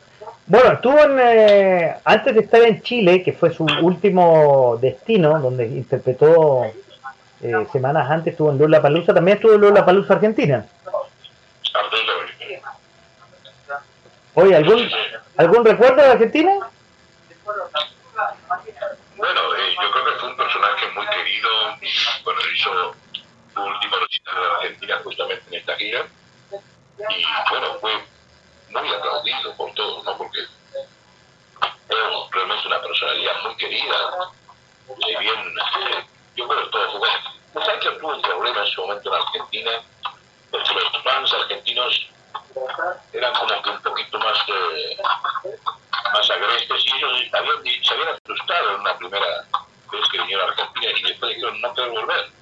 Bueno, 0.46 0.72
estuvo 0.72 0.98
en, 0.98 1.18
eh, 1.20 1.96
antes 2.04 2.34
de 2.34 2.40
estar 2.40 2.62
en 2.62 2.82
Chile, 2.82 3.22
que 3.22 3.32
fue 3.32 3.52
su 3.52 3.64
último 3.82 4.78
destino, 4.80 5.38
donde 5.38 5.66
interpretó 5.66 6.64
eh, 7.42 7.66
semanas 7.72 8.10
antes, 8.10 8.32
estuvo 8.32 8.50
en 8.50 8.58
Lola 8.58 8.82
Palusa, 8.82 9.14
también 9.14 9.36
estuvo 9.36 9.54
en 9.54 9.60
Lola 9.60 9.84
Palusa 9.84 10.14
Argentina. 10.14 10.66
Oye, 14.34 14.56
¿algún, 14.56 14.88
¿algún 15.36 15.64
recuerdo 15.64 16.02
de 16.02 16.08
Argentina? 16.08 16.52
Bueno, 19.16 19.40
eh, 19.54 19.74
yo 19.82 19.90
creo 19.90 20.04
que 20.04 20.20
fue 20.20 20.28
un 20.30 20.36
personaje 20.36 20.86
muy 20.94 21.06
querido 21.06 21.48
y 21.82 22.24
bueno, 22.24 22.40
hizo 22.54 22.94
último 23.66 23.96
recital 23.96 24.34
en 24.36 24.50
Argentina 24.50 25.00
justamente 25.04 25.44
en 25.48 25.54
esta 25.54 25.76
gira 25.76 26.06
y 27.08 27.24
bueno, 27.50 27.78
fue 27.80 28.04
muy 28.70 28.94
aplaudido 28.94 29.56
por 29.56 29.72
todos, 29.74 30.04
¿no? 30.04 30.16
Porque 30.16 30.40
era 31.88 32.10
realmente 32.30 32.68
una 32.68 32.80
personalidad 32.80 33.42
muy 33.42 33.56
querida, 33.56 33.96
si 34.86 35.16
bien 35.16 35.54
yo 36.36 36.48
creo 36.48 36.64
que 36.64 36.70
todo 36.70 36.90
fue 36.90 36.98
bueno. 37.00 37.30
Pues 37.52 37.66
que 37.80 37.90
tuvo 37.90 38.14
un 38.14 38.22
problema 38.22 38.60
en 38.60 38.66
su 38.66 38.82
momento 38.82 39.12
en 39.12 39.22
Argentina, 39.22 39.70
porque 40.50 40.74
los 40.74 41.02
fans 41.02 41.34
argentinos 41.34 42.08
eran 43.12 43.34
como 43.34 43.62
que 43.62 43.70
un 43.70 43.82
poquito 43.82 44.18
más 44.18 44.38
eh, 44.48 44.96
más 46.12 46.30
agrestes 46.30 46.84
y 46.86 46.96
ellos 46.96 47.28
habían, 47.32 47.84
se 47.84 47.94
habían 47.94 48.08
asustado 48.08 48.74
en 48.74 48.80
una 48.80 48.96
primera 48.98 49.26
vez 49.90 50.08
que 50.10 50.18
vinieron 50.18 50.46
a 50.46 50.52
Argentina 50.52 50.92
y 50.96 51.02
después 51.02 51.34
dijeron 51.34 51.60
no 51.60 51.74
quiero 51.74 51.90
volver 51.92 52.39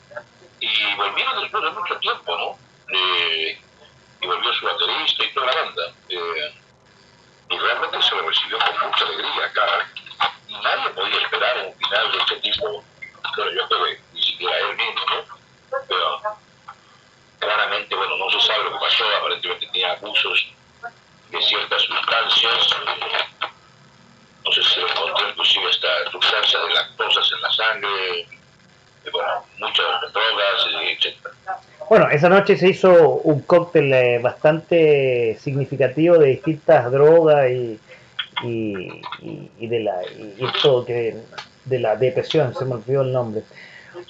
y 0.60 0.94
volvieron 0.96 1.40
después 1.40 1.62
de 1.62 1.70
mucho 1.70 1.96
tiempo, 1.98 2.36
¿no? 2.36 2.58
Eh, 2.94 3.60
y 4.20 4.26
volvió 4.26 4.52
su 4.54 4.64
baterista 4.64 5.24
y 5.24 5.34
toda 5.34 5.46
la 5.46 5.62
banda. 5.62 5.82
Eh, 6.08 6.54
y 7.50 7.58
realmente 7.58 8.02
se 8.02 8.14
lo 8.14 8.28
recibió 8.28 8.58
con 8.58 8.90
mucha 8.90 9.04
alegría 9.04 9.46
acá. 9.46 9.88
Nadie 10.62 10.90
podía 10.90 11.20
esperar 11.22 11.66
un 11.66 11.74
final 11.74 12.12
de 12.12 12.18
este 12.18 12.36
tipo, 12.36 12.84
pero 13.36 13.52
yo 13.52 13.68
creo 13.68 13.84
que 13.84 14.00
ni 14.12 14.22
siquiera 14.22 14.58
él 14.58 14.76
mismo, 14.76 15.02
¿no? 15.10 15.78
Pero 15.88 16.20
claramente, 17.38 17.94
bueno, 17.94 18.16
no 18.16 18.30
se 18.30 18.40
sabe 18.46 18.64
lo 18.64 18.72
que 18.72 18.78
pasó, 18.78 19.04
aparentemente 19.16 19.66
tenía 19.66 19.92
abusos 19.92 20.48
de 21.30 21.42
ciertas 21.42 21.82
sustancias, 21.82 22.68
no 24.44 24.52
sé 24.52 24.62
si 24.62 24.74
se 24.74 24.80
encontró 24.80 25.28
inclusive 25.28 25.68
hasta 25.68 26.10
sustancia 26.10 26.58
de 26.60 26.74
lactosas 26.74 27.32
en 27.32 27.42
la 27.42 27.52
sangre, 27.52 28.37
bueno, 29.12 29.28
muchas 29.58 29.86
drogas, 30.12 31.06
etc. 31.06 31.16
Bueno, 31.88 32.08
esa 32.10 32.28
noche 32.28 32.56
se 32.56 32.68
hizo 32.68 32.92
un 33.24 33.40
cóctel 33.40 33.92
eh, 33.92 34.18
bastante 34.18 35.38
significativo 35.40 36.18
de 36.18 36.26
distintas 36.28 36.90
drogas 36.92 37.50
y, 37.50 37.78
y, 38.44 39.02
y- 39.22 39.50
y 39.58 39.66
de 39.66 39.80
la 39.80 39.94
y 40.04 40.44
esto 40.44 40.84
que 40.84 41.16
de 41.64 41.78
la 41.78 41.96
depresión, 41.96 42.54
se 42.54 42.64
me 42.64 42.74
olvidó 42.74 43.02
el 43.02 43.12
nombre. 43.12 43.42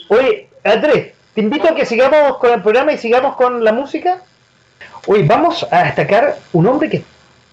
Oye, 0.09 0.49
Andrés, 0.65 1.13
te 1.35 1.41
invito 1.41 1.69
a 1.69 1.75
que 1.75 1.87
sigamos 1.87 2.39
con 2.39 2.53
el 2.53 2.63
programa 2.63 2.93
y 2.93 2.99
sigamos 2.99 3.37
con 3.37 3.63
la 3.65 3.73
música. 3.73 4.23
Hoy 5.07 5.23
vamos 5.27 5.67
a 5.71 5.85
destacar 5.85 6.37
un 6.53 6.67
hombre 6.67 6.91
que 6.91 7.03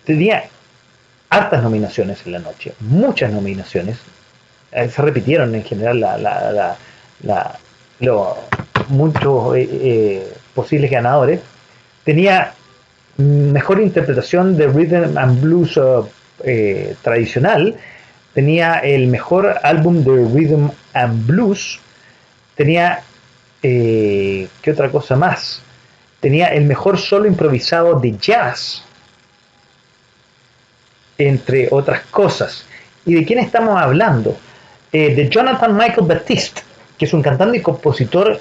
tenía 0.06 0.46
hartas 1.30 1.64
nominaciones 1.64 2.26
en 2.26 2.34
la 2.34 2.39
noche, 2.39 2.74
muchas 2.80 3.32
nominaciones. 3.32 3.98
Eh, 4.72 4.89
Se 4.89 5.02
repitieron 5.02 5.54
en 5.56 5.64
general 5.64 6.00
la, 6.00 6.18
la, 6.18 6.52
la, 6.52 6.78
la- 7.24 7.57
lo- 7.99 8.38
muchos 8.89 9.55
eh, 9.55 9.68
eh, 9.72 10.34
posibles 10.53 10.91
ganadores. 10.91 11.39
Tenía 12.03 12.53
mejor 13.18 13.82
interpretación 13.82 14.57
de 14.57 14.68
rhythm 14.68 15.18
and 15.18 15.41
blues 15.41 15.80
eh, 16.43 16.95
tradicional. 17.01 17.76
Tenía 18.34 18.80
el 18.80 19.07
mejor 19.07 19.55
álbum 19.63 20.03
de 20.03 20.26
rhythm 20.26 20.70
and 20.93 21.26
blues. 21.26 21.80
Tenía 22.55 23.01
¿qué 23.61 24.47
otra 24.72 24.91
cosa 24.91 25.16
más? 25.16 25.61
Tenía 26.20 26.47
el 26.49 26.66
mejor 26.66 26.99
solo 26.99 27.26
improvisado 27.26 27.99
de 27.99 28.16
jazz, 28.18 28.84
entre 31.18 31.68
otras 31.72 32.01
cosas. 32.11 32.66
¿Y 33.05 33.16
de 33.16 33.26
quién 33.26 33.39
estamos 33.39 33.82
hablando? 33.82 34.38
De 34.91 35.28
Jonathan 35.30 35.76
Michael 35.76 36.07
Baptiste, 36.07 36.61
que 36.98 37.06
es 37.06 37.14
un 37.14 37.22
cantante 37.22 37.58
y 37.58 37.62
compositor, 37.62 38.39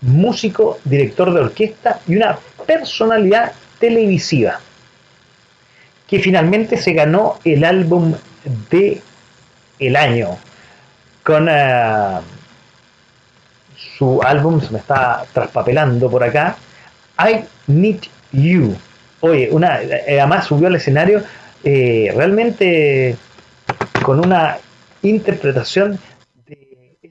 músico, 0.00 0.78
director 0.84 1.32
de 1.32 1.40
orquesta 1.40 2.00
y 2.06 2.16
una 2.16 2.38
personalidad 2.66 3.52
televisiva, 3.78 4.60
que 6.06 6.18
finalmente 6.18 6.76
se 6.76 6.92
ganó 6.92 7.38
el 7.44 7.64
álbum 7.64 8.14
de 8.70 9.00
el 9.78 9.96
año 9.96 10.38
con 11.22 11.48
ah, 11.48 12.20
su 13.98 14.22
álbum, 14.22 14.60
se 14.60 14.70
me 14.70 14.78
está 14.78 15.24
traspapelando 15.32 16.10
por 16.10 16.22
acá, 16.22 16.56
I 17.18 17.44
Need 17.66 18.02
You. 18.32 18.76
Oye, 19.20 19.48
una, 19.50 19.80
eh, 19.82 20.20
además 20.20 20.46
subió 20.46 20.68
al 20.68 20.76
escenario 20.76 21.22
eh, 21.62 22.12
realmente 22.14 23.16
con 24.02 24.20
una 24.20 24.58
interpretación 25.02 25.98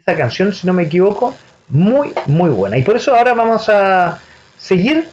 esa 0.06 0.18
canción, 0.18 0.54
si 0.54 0.68
no 0.68 0.74
me 0.74 0.84
equivoco, 0.84 1.34
muy, 1.70 2.14
muy 2.26 2.50
buena. 2.50 2.78
Y 2.78 2.84
por 2.84 2.98
eso 2.98 3.16
ahora 3.16 3.34
vamos 3.34 3.70
a 3.70 4.20
seguir 4.58 5.08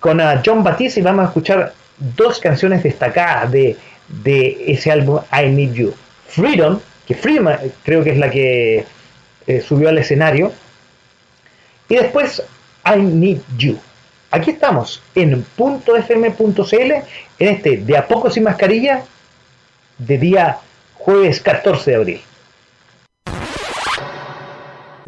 con 0.00 0.20
a 0.20 0.42
John 0.44 0.62
Batiste 0.64 1.00
y 1.00 1.02
vamos 1.02 1.24
a 1.24 1.28
escuchar 1.28 1.72
dos 2.16 2.40
canciones 2.40 2.82
destacadas 2.82 3.50
de, 3.52 3.76
de 4.08 4.64
ese 4.66 4.90
álbum 4.90 5.20
I 5.32 5.48
Need 5.48 5.72
You. 5.72 5.94
Freedom, 6.26 6.80
que 7.06 7.14
Freedom 7.14 7.48
eh, 7.48 7.70
creo 7.84 8.02
que 8.02 8.10
es 8.10 8.18
la 8.18 8.30
que 8.30 8.84
eh, 9.46 9.60
subió 9.60 9.88
al 9.88 9.98
escenario, 9.98 10.52
y 11.88 11.96
después 11.96 12.42
I 12.84 13.00
Need 13.00 13.40
You. 13.56 13.78
Aquí 14.30 14.50
estamos 14.50 15.00
en 15.14 15.46
.fm.cl 15.56 16.92
en 17.38 17.48
este 17.48 17.78
de 17.78 17.96
a 17.96 18.06
poco 18.06 18.30
sin 18.30 18.42
mascarilla 18.42 19.04
de 19.96 20.18
día 20.18 20.58
jueves 20.94 21.40
14 21.40 21.90
de 21.90 21.96
abril. 21.96 22.20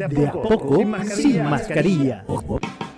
De 0.09 0.27
a 0.27 0.31
poco 0.31 0.83
sin 1.05 1.43
mascarilla. 1.43 2.23
When 2.27 2.90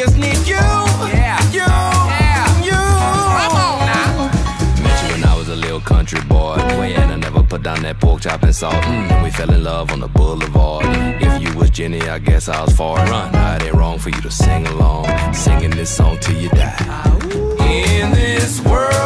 just 0.00 0.16
need 0.16 0.48
you. 0.48 0.66
Yeah. 1.12 1.38
You. 1.52 1.60
Yeah. 1.60 2.68
You. 2.68 2.80
Come 3.40 3.56
on 3.66 3.78
now. 3.92 4.82
Met 4.82 5.02
you 5.02 5.12
when 5.12 5.24
I 5.24 5.36
was 5.36 5.48
a 5.50 5.56
little 5.56 5.80
country 5.80 6.22
boy. 6.22 6.56
And 7.00 7.12
I 7.12 7.16
never 7.16 7.42
put 7.42 7.62
down 7.62 7.82
that 7.82 8.00
pork 8.00 8.22
chop 8.22 8.42
and 8.42 8.56
salt. 8.56 8.82
Mm, 8.84 9.10
and 9.10 9.22
we 9.22 9.30
fell 9.30 9.50
in 9.52 9.62
love 9.62 9.92
on 9.92 10.00
the 10.00 10.08
boulevard. 10.08 10.86
If 11.26 11.42
you 11.42 11.52
was 11.58 11.68
Jenny, 11.68 12.00
I 12.08 12.18
guess 12.18 12.48
I 12.48 12.62
was 12.64 12.74
far. 12.74 12.96
Run. 12.96 13.32
Now 13.32 13.56
it 13.56 13.64
ain't 13.64 13.74
wrong 13.74 13.98
for 13.98 14.08
you 14.08 14.20
to 14.22 14.30
sing 14.30 14.66
along. 14.68 15.04
Singing 15.34 15.70
this 15.70 15.90
song 15.90 16.18
till 16.20 16.36
you 16.36 16.48
die. 16.48 16.78
In 17.60 18.10
this 18.12 18.60
world 18.62 18.99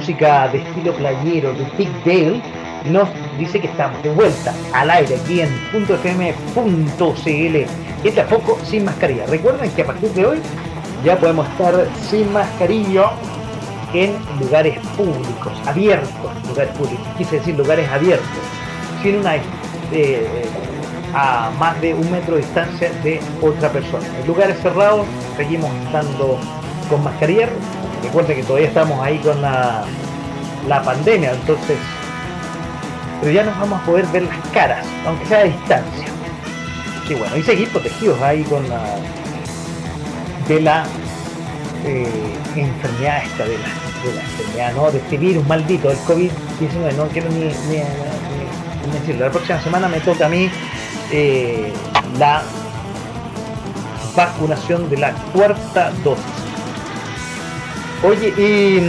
música 0.00 0.48
de 0.48 0.58
estilo 0.60 0.94
playero 0.94 1.52
de 1.52 1.64
Dale 2.06 2.42
nos 2.90 3.06
dice 3.38 3.60
que 3.60 3.66
estamos 3.66 4.02
de 4.02 4.08
vuelta 4.08 4.54
al 4.72 4.88
aire 4.88 5.14
aquí 5.14 5.42
en 5.42 5.50
.fm.cl. 5.74 7.56
Este 8.02 8.20
a 8.22 8.26
poco 8.26 8.58
sin 8.64 8.86
mascarilla. 8.86 9.26
Recuerden 9.26 9.70
que 9.72 9.82
a 9.82 9.86
partir 9.86 10.08
de 10.12 10.24
hoy 10.24 10.38
ya 11.04 11.18
podemos 11.18 11.46
estar 11.50 11.86
sin 12.08 12.32
mascarilla 12.32 13.10
en 13.92 14.16
lugares 14.40 14.78
públicos, 14.96 15.52
abiertos, 15.66 16.48
lugares 16.48 16.74
públicos, 16.78 17.06
quise 17.18 17.36
decir 17.36 17.54
lugares 17.58 17.86
abiertos, 17.90 18.26
sin 19.02 19.16
una 19.16 19.36
eh, 19.92 20.46
a 21.12 21.50
más 21.58 21.78
de 21.82 21.92
un 21.92 22.10
metro 22.10 22.36
de 22.36 22.40
distancia 22.40 22.90
de 23.02 23.20
otra 23.42 23.68
persona. 23.68 24.06
En 24.18 24.26
lugares 24.26 24.58
cerrados 24.62 25.06
seguimos 25.36 25.70
estando 25.84 26.38
con 26.88 27.04
mascarilla. 27.04 27.50
Recuerden 28.02 28.36
que 28.36 28.42
todavía 28.42 28.68
estamos 28.68 28.98
ahí 29.04 29.18
con 29.18 29.40
la, 29.42 29.82
la 30.68 30.82
pandemia, 30.82 31.32
entonces, 31.32 31.76
pero 33.20 33.32
ya 33.32 33.44
nos 33.44 33.58
vamos 33.58 33.80
a 33.82 33.84
poder 33.86 34.06
ver 34.06 34.22
las 34.22 34.38
caras, 34.52 34.86
aunque 35.06 35.26
sea 35.26 35.40
a 35.40 35.44
distancia. 35.44 36.06
Y 37.08 37.14
bueno, 37.14 37.36
y 37.36 37.42
seguir 37.42 37.68
protegidos 37.70 38.20
ahí 38.22 38.42
con 38.44 38.68
la 38.68 38.80
de 40.48 40.60
la 40.60 40.84
eh, 41.84 42.08
enfermedad 42.56 43.22
esta, 43.24 43.44
de 43.44 43.58
la, 43.58 43.66
de 44.04 44.14
la 44.14 44.20
enfermedad, 44.22 44.72
¿no? 44.74 44.90
De 44.90 44.98
este 44.98 45.16
virus 45.18 45.46
maldito, 45.46 45.88
del 45.88 45.98
COVID-19, 45.98 46.94
no 46.96 47.06
quiero 47.08 47.28
ni, 47.30 47.38
ni- 47.40 47.44
ni- 47.44 48.86
ni 48.86 48.98
decirlo. 48.98 49.26
La 49.26 49.30
próxima 49.32 49.60
semana 49.60 49.88
me 49.88 50.00
toca 50.00 50.26
a 50.26 50.28
mí 50.28 50.48
eh, 51.12 51.72
la 52.18 52.42
vacunación 54.16 54.88
de 54.90 54.96
la 54.96 55.12
cuarta 55.32 55.92
dosis. 56.04 56.24
Oye, 58.02 58.28
y, 58.28 58.80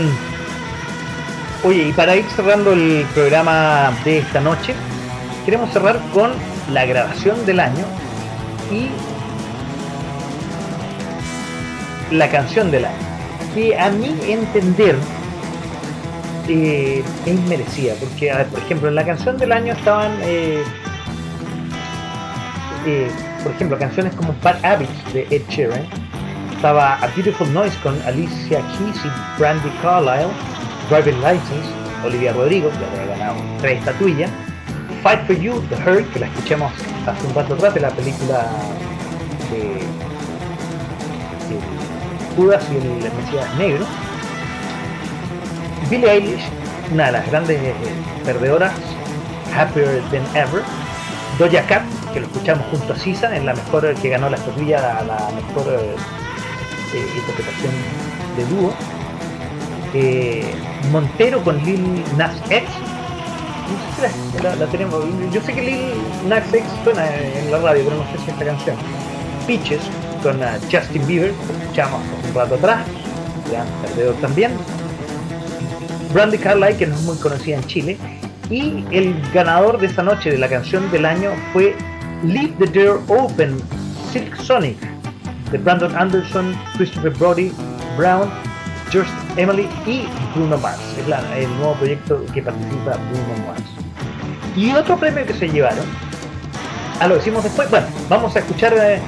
oye, 1.66 1.88
y 1.88 1.92
para 1.92 2.16
ir 2.16 2.24
cerrando 2.34 2.72
el 2.72 3.04
programa 3.12 3.92
de 4.04 4.18
esta 4.18 4.40
noche, 4.40 4.72
queremos 5.44 5.70
cerrar 5.70 6.00
con 6.14 6.32
la 6.72 6.86
grabación 6.86 7.44
del 7.44 7.60
año 7.60 7.84
y 8.70 8.88
la 12.14 12.30
canción 12.30 12.70
del 12.70 12.86
año, 12.86 12.96
que 13.54 13.78
a 13.78 13.90
mi 13.90 14.16
entender 14.32 14.96
eh, 16.48 17.04
es 17.26 17.40
merecida, 17.42 17.92
porque 18.00 18.30
a 18.30 18.38
ver, 18.38 18.46
por 18.46 18.60
ejemplo 18.60 18.88
en 18.88 18.94
la 18.94 19.04
canción 19.04 19.36
del 19.36 19.52
año 19.52 19.74
estaban, 19.74 20.10
eh, 20.22 20.62
eh, 22.86 23.10
por 23.42 23.52
ejemplo, 23.52 23.78
canciones 23.78 24.14
como 24.14 24.34
Bad 24.42 24.64
Habits 24.64 25.12
de 25.12 25.26
Ed 25.30 25.42
Sheeran, 25.50 26.01
estaba 26.62 26.94
A 26.94 27.08
Beautiful 27.08 27.52
Noise 27.52 27.76
con 27.82 28.00
Alicia 28.02 28.60
Keys 28.78 29.04
y 29.04 29.40
Brandy 29.40 29.68
Carlisle, 29.82 30.30
Driving 30.88 31.20
License, 31.20 31.68
Olivia 32.04 32.32
Rodrigo, 32.32 32.70
que 32.70 33.00
había 33.00 33.16
ganado 33.16 33.34
tres 33.60 33.80
estatuillas, 33.80 34.30
Fight 35.02 35.26
for 35.26 35.36
You, 35.40 35.60
The 35.62 35.74
Hurt, 35.74 36.12
que 36.12 36.20
la 36.20 36.26
escuchamos 36.26 36.72
hace 37.04 37.26
un 37.26 37.34
rato 37.34 37.54
atrás 37.54 37.74
de 37.74 37.80
la 37.80 37.90
película 37.90 38.46
de, 39.50 39.82
Judas 42.36 42.64
y 42.70 42.76
el 42.76 43.12
Mesías 43.12 43.54
Negro. 43.58 43.84
Billie 45.90 46.12
Eilish, 46.12 46.44
una 46.92 47.06
de 47.06 47.12
las 47.12 47.28
grandes 47.28 47.60
eh, 47.60 47.74
perdedoras, 48.24 48.72
Happier 49.52 50.00
Than 50.12 50.36
Ever. 50.36 50.62
Doja 51.40 51.66
Cat, 51.66 51.82
que 52.12 52.20
lo 52.20 52.26
escuchamos 52.26 52.64
junto 52.70 52.92
a 52.92 52.96
Sisa, 52.96 53.34
en 53.34 53.46
la 53.46 53.54
mejor 53.54 53.92
que 53.96 54.10
ganó 54.10 54.30
la 54.30 54.36
estatuilla 54.36 54.98
a 54.98 55.02
la 55.02 55.28
mejor 55.34 55.96
eh, 56.94 57.06
interpretación 57.16 57.72
de 58.36 58.44
dúo. 58.46 58.72
Eh, 59.94 60.54
Montero 60.90 61.42
con 61.42 61.56
Lil 61.64 62.04
Nas 62.16 62.34
X. 62.50 62.68
La, 64.42 64.66
tenemos. 64.66 65.02
Yo 65.32 65.40
sé 65.40 65.54
que 65.54 65.62
Lil 65.62 65.80
Nas 66.28 66.52
X 66.52 66.64
suena 66.84 67.06
en 67.16 67.50
la 67.50 67.58
radio, 67.58 67.84
pero 67.84 67.96
no 67.96 68.04
sé 68.12 68.24
si 68.24 68.30
esta 68.30 68.44
canción. 68.44 68.76
Peaches 69.46 69.80
con 70.22 70.40
uh, 70.40 70.44
Justin 70.70 71.06
Bieber, 71.06 71.32
escuchamos 71.62 72.00
un 72.28 72.34
rato 72.34 72.54
atrás, 72.54 72.86
gran 73.50 73.66
perdedor 73.82 74.14
también. 74.16 74.52
Brandy 76.12 76.38
Carlyle, 76.38 76.76
que 76.76 76.86
no 76.86 76.94
es 76.94 77.02
muy 77.02 77.16
conocida 77.16 77.56
en 77.56 77.64
Chile. 77.64 77.98
Y 78.50 78.84
el 78.90 79.14
ganador 79.32 79.80
de 79.80 79.86
esa 79.86 80.02
noche 80.02 80.30
de 80.30 80.38
la 80.38 80.48
canción 80.48 80.90
del 80.90 81.06
año 81.06 81.30
fue 81.52 81.74
Leave 82.22 82.54
the 82.58 82.84
Door 82.84 83.02
Open, 83.08 83.58
Silk 84.12 84.36
Sonic 84.36 84.91
de 85.52 85.58
Brandon 85.58 85.94
Anderson, 85.94 86.56
Christopher 86.76 87.12
Brody, 87.12 87.52
Brown, 87.96 88.28
George 88.90 89.10
Emily 89.36 89.68
y 89.86 90.06
Bruno 90.34 90.56
Mars. 90.58 90.80
Es 90.98 91.06
la, 91.06 91.20
el 91.36 91.48
nuevo 91.58 91.74
proyecto 91.74 92.24
que 92.32 92.42
participa 92.42 92.96
Bruno 93.10 93.46
Mars. 93.46 93.62
Y 94.56 94.72
otro 94.72 94.96
premio 94.96 95.24
que 95.26 95.34
se 95.34 95.48
llevaron, 95.48 95.84
ah, 97.00 97.06
lo 97.06 97.16
decimos 97.16 97.44
después, 97.44 97.70
bueno, 97.70 97.86
vamos 98.08 98.34
a 98.34 98.40
escuchar, 98.40 98.74
eh, 98.74 99.00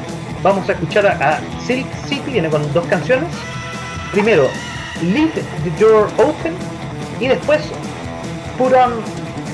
vamos 0.43 0.69
a, 0.69 0.73
escuchar 0.73 1.07
a, 1.07 1.37
a 1.37 1.41
Silk 1.67 1.87
City, 2.07 2.31
viene 2.31 2.49
con 2.49 2.73
dos 2.73 2.85
canciones. 2.87 3.29
Primero, 4.13 4.49
Leave 5.03 5.43
the 5.65 5.85
Door 5.85 6.09
Open 6.19 6.55
y 7.21 7.29
después 7.29 7.61
Put 8.59 8.73
on 8.73 8.93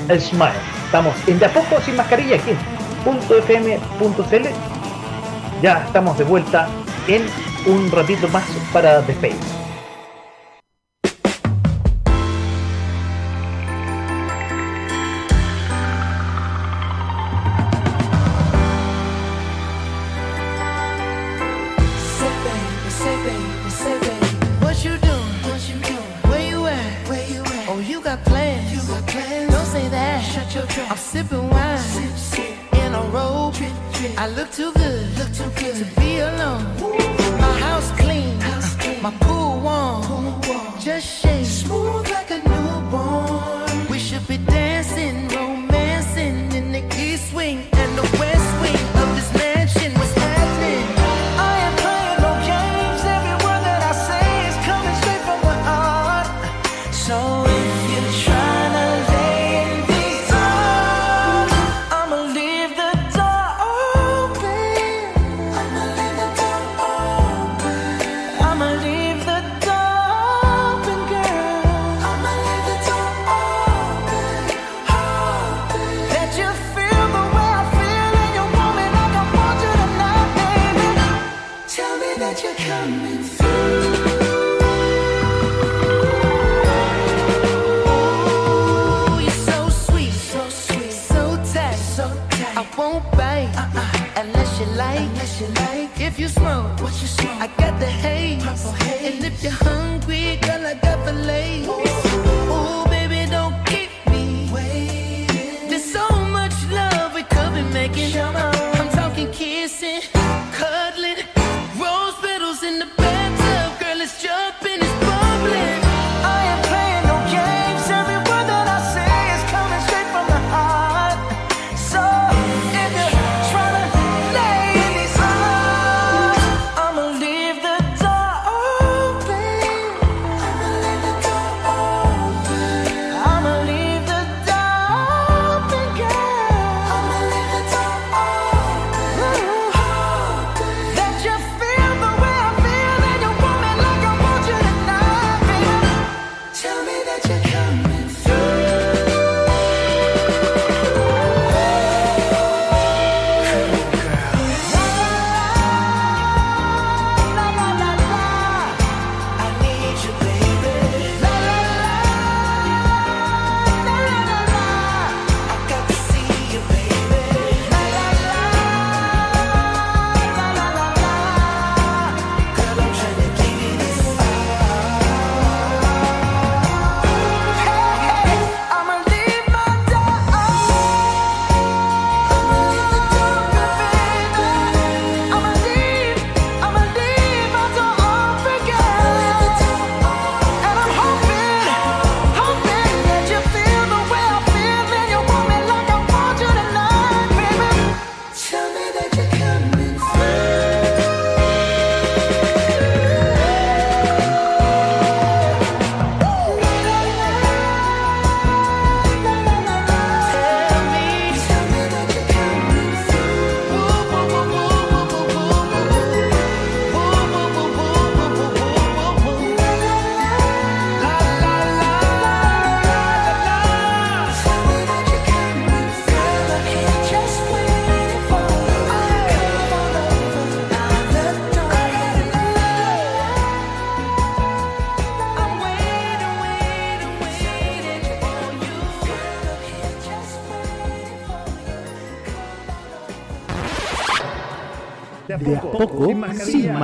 a 0.09 0.19
Smile. 0.19 0.51
Estamos 0.85 1.15
en 1.27 1.39
De 1.39 1.45
a 1.45 1.53
Poco 1.53 1.81
Sin 1.81 1.95
Mascarilla 1.95 2.35
aquí, 2.35 2.51
Ya 5.61 5.83
estamos 5.85 6.17
de 6.17 6.23
vuelta 6.23 6.67
en 7.07 7.25
un 7.65 7.91
ratito 7.91 8.27
más 8.29 8.43
para 8.71 9.01
despedirnos. 9.01 9.60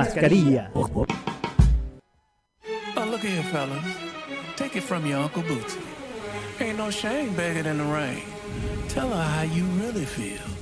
Cascarilla. 0.08 0.70
Oh, 2.96 3.04
look 3.10 3.24
you 3.24 3.42
fellas. 3.44 3.84
Take 4.56 4.76
it 4.76 4.82
from 4.82 5.06
your 5.06 5.18
Uncle 5.18 5.42
Bootsy. 5.42 5.82
Ain't 6.60 6.78
no 6.78 6.90
shame 6.90 7.34
begging 7.34 7.66
in 7.66 7.78
the 7.78 7.84
rain. 7.84 8.22
Tell 8.88 9.08
her 9.10 9.22
how 9.22 9.42
you 9.42 9.64
really 9.64 10.04
feel. 10.04 10.57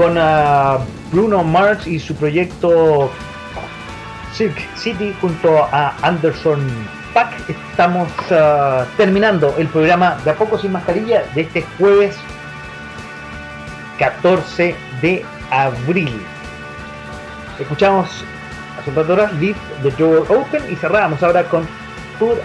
Con 0.00 0.16
ah, 0.16 0.78
Bruno 1.12 1.44
Mars 1.44 1.86
y 1.86 2.00
su 2.00 2.14
proyecto 2.14 3.10
Cirque 4.32 4.66
City 4.74 5.14
junto 5.20 5.62
a 5.62 5.94
Anderson 6.00 6.66
Pack, 7.12 7.50
estamos 7.50 8.08
ah, 8.30 8.86
terminando 8.96 9.54
el 9.58 9.68
programa 9.68 10.16
de 10.24 10.30
A 10.30 10.34
Poco 10.36 10.56
Sin 10.56 10.72
Mascarilla 10.72 11.24
de 11.34 11.42
este 11.42 11.66
jueves 11.76 12.16
14 13.98 14.74
de 15.02 15.22
abril. 15.50 16.18
Escuchamos 17.58 18.08
hace 18.78 18.88
un 18.88 18.96
rato 18.96 19.12
atrás 19.12 19.34
Leave 19.34 19.58
the 19.82 19.90
Door 20.02 20.24
Open 20.30 20.62
y 20.72 20.76
cerramos 20.76 21.22
ahora 21.22 21.44
con 21.44 21.68
Put 22.18 22.38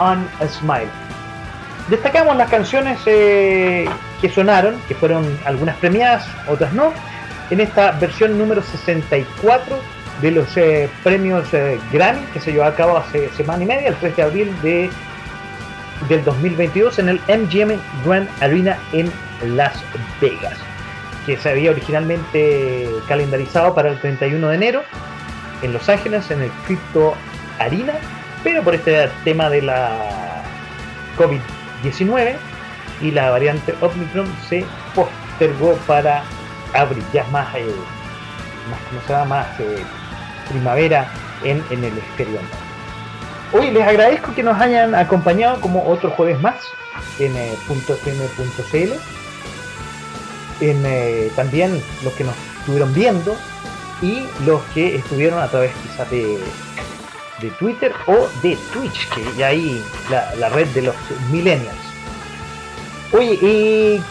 on 0.00 0.28
a 0.40 0.48
Smile. 0.48 0.90
Destacamos 1.88 2.36
las 2.36 2.50
canciones 2.50 2.98
eh, 3.06 3.88
que 4.20 4.28
sonaron, 4.28 4.76
que 4.88 4.94
fueron 4.94 5.24
algunas 5.44 5.76
premiadas, 5.76 6.26
otras 6.48 6.72
no, 6.72 6.92
en 7.50 7.60
esta 7.60 7.92
versión 7.92 8.38
número 8.38 8.62
64 8.62 9.78
de 10.20 10.30
los 10.30 10.56
eh, 10.56 10.88
premios 11.04 11.52
eh, 11.52 11.78
Grammy 11.92 12.22
que 12.32 12.40
se 12.40 12.52
llevó 12.52 12.64
a 12.64 12.74
cabo 12.74 12.96
hace 12.96 13.28
semana 13.30 13.64
y 13.64 13.66
media, 13.66 13.88
el 13.88 13.96
3 13.96 14.16
de 14.16 14.22
abril 14.22 14.62
de, 14.62 14.90
del 16.08 16.24
2022 16.24 16.98
en 16.98 17.08
el 17.10 17.20
MGM 17.28 17.78
Grand 18.04 18.28
Arena 18.40 18.78
en 18.92 19.12
Las 19.56 19.74
Vegas, 20.20 20.58
que 21.26 21.36
se 21.36 21.50
había 21.50 21.70
originalmente 21.70 22.88
calendarizado 23.08 23.74
para 23.74 23.90
el 23.90 24.00
31 24.00 24.48
de 24.48 24.54
enero 24.54 24.82
en 25.62 25.72
Los 25.72 25.88
Ángeles 25.88 26.30
en 26.30 26.42
el 26.42 26.50
Crypto 26.66 27.14
Arena, 27.58 27.94
pero 28.42 28.62
por 28.62 28.74
este 28.74 29.08
tema 29.24 29.50
de 29.50 29.62
la 29.62 29.98
COVID-19 31.18 32.36
y 33.00 33.10
la 33.10 33.30
variante 33.30 33.74
Omicron 33.80 34.26
se 34.48 34.64
postergó 34.94 35.74
para 35.86 36.24
abril, 36.74 37.04
ya 37.12 37.24
más, 37.24 37.54
eh, 37.54 37.66
más 38.70 38.80
¿cómo 38.88 39.00
se 39.06 39.12
llama? 39.12 39.24
más 39.24 39.60
eh, 39.60 39.84
primavera 40.48 41.08
en, 41.44 41.62
en 41.70 41.84
el 41.84 41.96
exterior. 41.98 42.40
Hoy 43.52 43.70
les 43.70 43.86
agradezco 43.86 44.34
que 44.34 44.42
nos 44.42 44.60
hayan 44.60 44.94
acompañado 44.94 45.60
como 45.60 45.86
otro 45.86 46.10
jueves 46.10 46.40
más 46.40 46.56
en 47.18 47.36
eh, 47.36 47.54
en 50.60 50.82
eh, 50.86 51.30
también 51.36 51.82
los 52.02 52.12
que 52.14 52.24
nos 52.24 52.34
estuvieron 52.60 52.92
viendo 52.94 53.36
y 54.02 54.24
los 54.44 54.62
que 54.74 54.96
estuvieron 54.96 55.40
a 55.40 55.48
través 55.48 55.72
quizás 55.82 56.10
de, 56.10 56.38
de 57.40 57.50
Twitter 57.58 57.92
o 58.06 58.28
de 58.42 58.56
Twitch, 58.72 59.08
que 59.10 59.22
ya 59.36 59.48
ahí 59.48 59.82
la, 60.10 60.34
la 60.36 60.48
red 60.48 60.66
de 60.68 60.82
los 60.82 60.94
millennials. 61.30 61.85
Oye, 63.12 63.34
y 63.34 64.02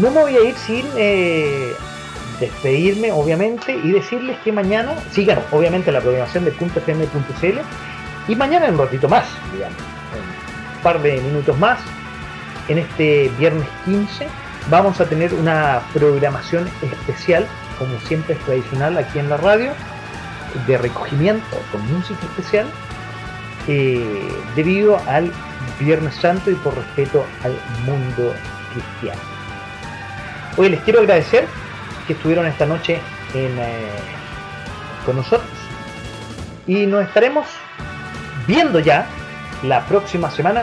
no 0.00 0.10
me 0.10 0.20
voy 0.20 0.36
a 0.36 0.40
ir 0.44 0.54
sin 0.54 0.86
eh, 0.96 1.74
despedirme, 2.38 3.10
obviamente, 3.12 3.74
y 3.74 3.92
decirles 3.92 4.38
que 4.44 4.52
mañana 4.52 4.94
sigan, 5.10 5.40
obviamente, 5.50 5.90
la 5.90 6.00
programación 6.00 6.44
de 6.44 6.50
.fm.cl 6.50 7.58
y 8.28 8.36
mañana 8.36 8.66
en 8.66 8.74
un 8.74 8.80
ratito 8.80 9.08
más, 9.08 9.24
digamos, 9.52 9.76
par 10.82 11.02
de 11.02 11.20
minutos 11.20 11.58
más, 11.58 11.80
en 12.68 12.78
este 12.78 13.30
viernes 13.38 13.66
15, 13.84 14.26
vamos 14.70 15.00
a 15.00 15.06
tener 15.06 15.34
una 15.34 15.82
programación 15.92 16.68
especial, 16.82 17.46
como 17.78 17.98
siempre 18.00 18.34
es 18.34 18.40
tradicional 18.40 18.96
aquí 18.98 19.18
en 19.18 19.28
la 19.28 19.36
radio, 19.36 19.72
de 20.66 20.78
recogimiento 20.78 21.56
con 21.72 21.92
música 21.92 22.20
especial, 22.26 22.66
eh, 23.68 24.28
debido 24.54 25.00
al 25.06 25.32
Viernes 25.82 26.14
Santo 26.14 26.50
y 26.50 26.54
por 26.54 26.74
respeto 26.76 27.24
al 27.44 27.56
mundo 27.84 28.34
cristiano. 28.72 29.20
Hoy 30.56 30.68
les 30.68 30.80
quiero 30.80 31.00
agradecer 31.00 31.46
que 32.06 32.12
estuvieron 32.12 32.46
esta 32.46 32.66
noche 32.66 33.00
en, 33.34 33.58
eh, 33.58 33.88
con 35.06 35.16
nosotros 35.16 35.50
y 36.66 36.86
nos 36.86 37.04
estaremos 37.04 37.46
viendo 38.46 38.78
ya 38.78 39.06
la 39.62 39.84
próxima 39.86 40.30
semana 40.30 40.62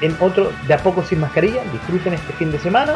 en 0.00 0.16
otro 0.20 0.52
de 0.66 0.74
a 0.74 0.78
poco 0.78 1.02
sin 1.02 1.20
mascarilla. 1.20 1.62
Disfruten 1.72 2.14
este 2.14 2.32
fin 2.34 2.52
de 2.52 2.58
semana, 2.58 2.94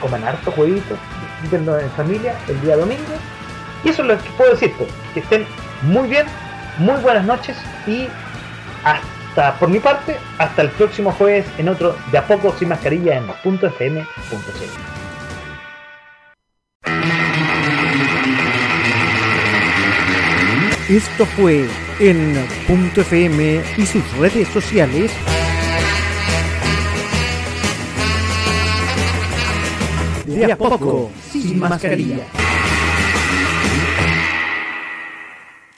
coman 0.00 0.24
harto 0.24 0.50
jueguitos, 0.52 0.98
disfrútenlo 1.20 1.78
en 1.78 1.90
familia 1.90 2.34
el 2.48 2.60
día 2.60 2.76
domingo. 2.76 3.02
Y 3.84 3.90
eso 3.90 4.02
es 4.02 4.08
lo 4.08 4.18
que 4.18 4.30
puedo 4.30 4.50
decirte, 4.52 4.86
que 5.14 5.20
estén 5.20 5.46
muy 5.82 6.08
bien, 6.08 6.26
muy 6.78 7.00
buenas 7.00 7.24
noches 7.24 7.56
y 7.86 8.08
hasta 9.36 9.58
por 9.58 9.68
mi 9.68 9.80
parte, 9.80 10.16
hasta 10.38 10.62
el 10.62 10.70
próximo 10.70 11.12
jueves 11.12 11.44
en 11.58 11.68
otro 11.68 11.94
de 12.10 12.16
a 12.16 12.26
poco 12.26 12.54
sin 12.58 12.70
mascarilla 12.70 13.18
en 13.18 13.24
.fm.cl. 13.28 14.06
Esto 20.88 21.26
fue 21.26 21.68
en 21.98 22.46
Punto 22.66 23.02
FM 23.02 23.62
y 23.76 23.86
sus 23.86 24.10
redes 24.16 24.48
sociales. 24.48 25.10
De 30.24 30.50
a 30.50 30.56
poco, 30.56 31.10
sin 31.30 31.58
mascarilla. 31.58 32.24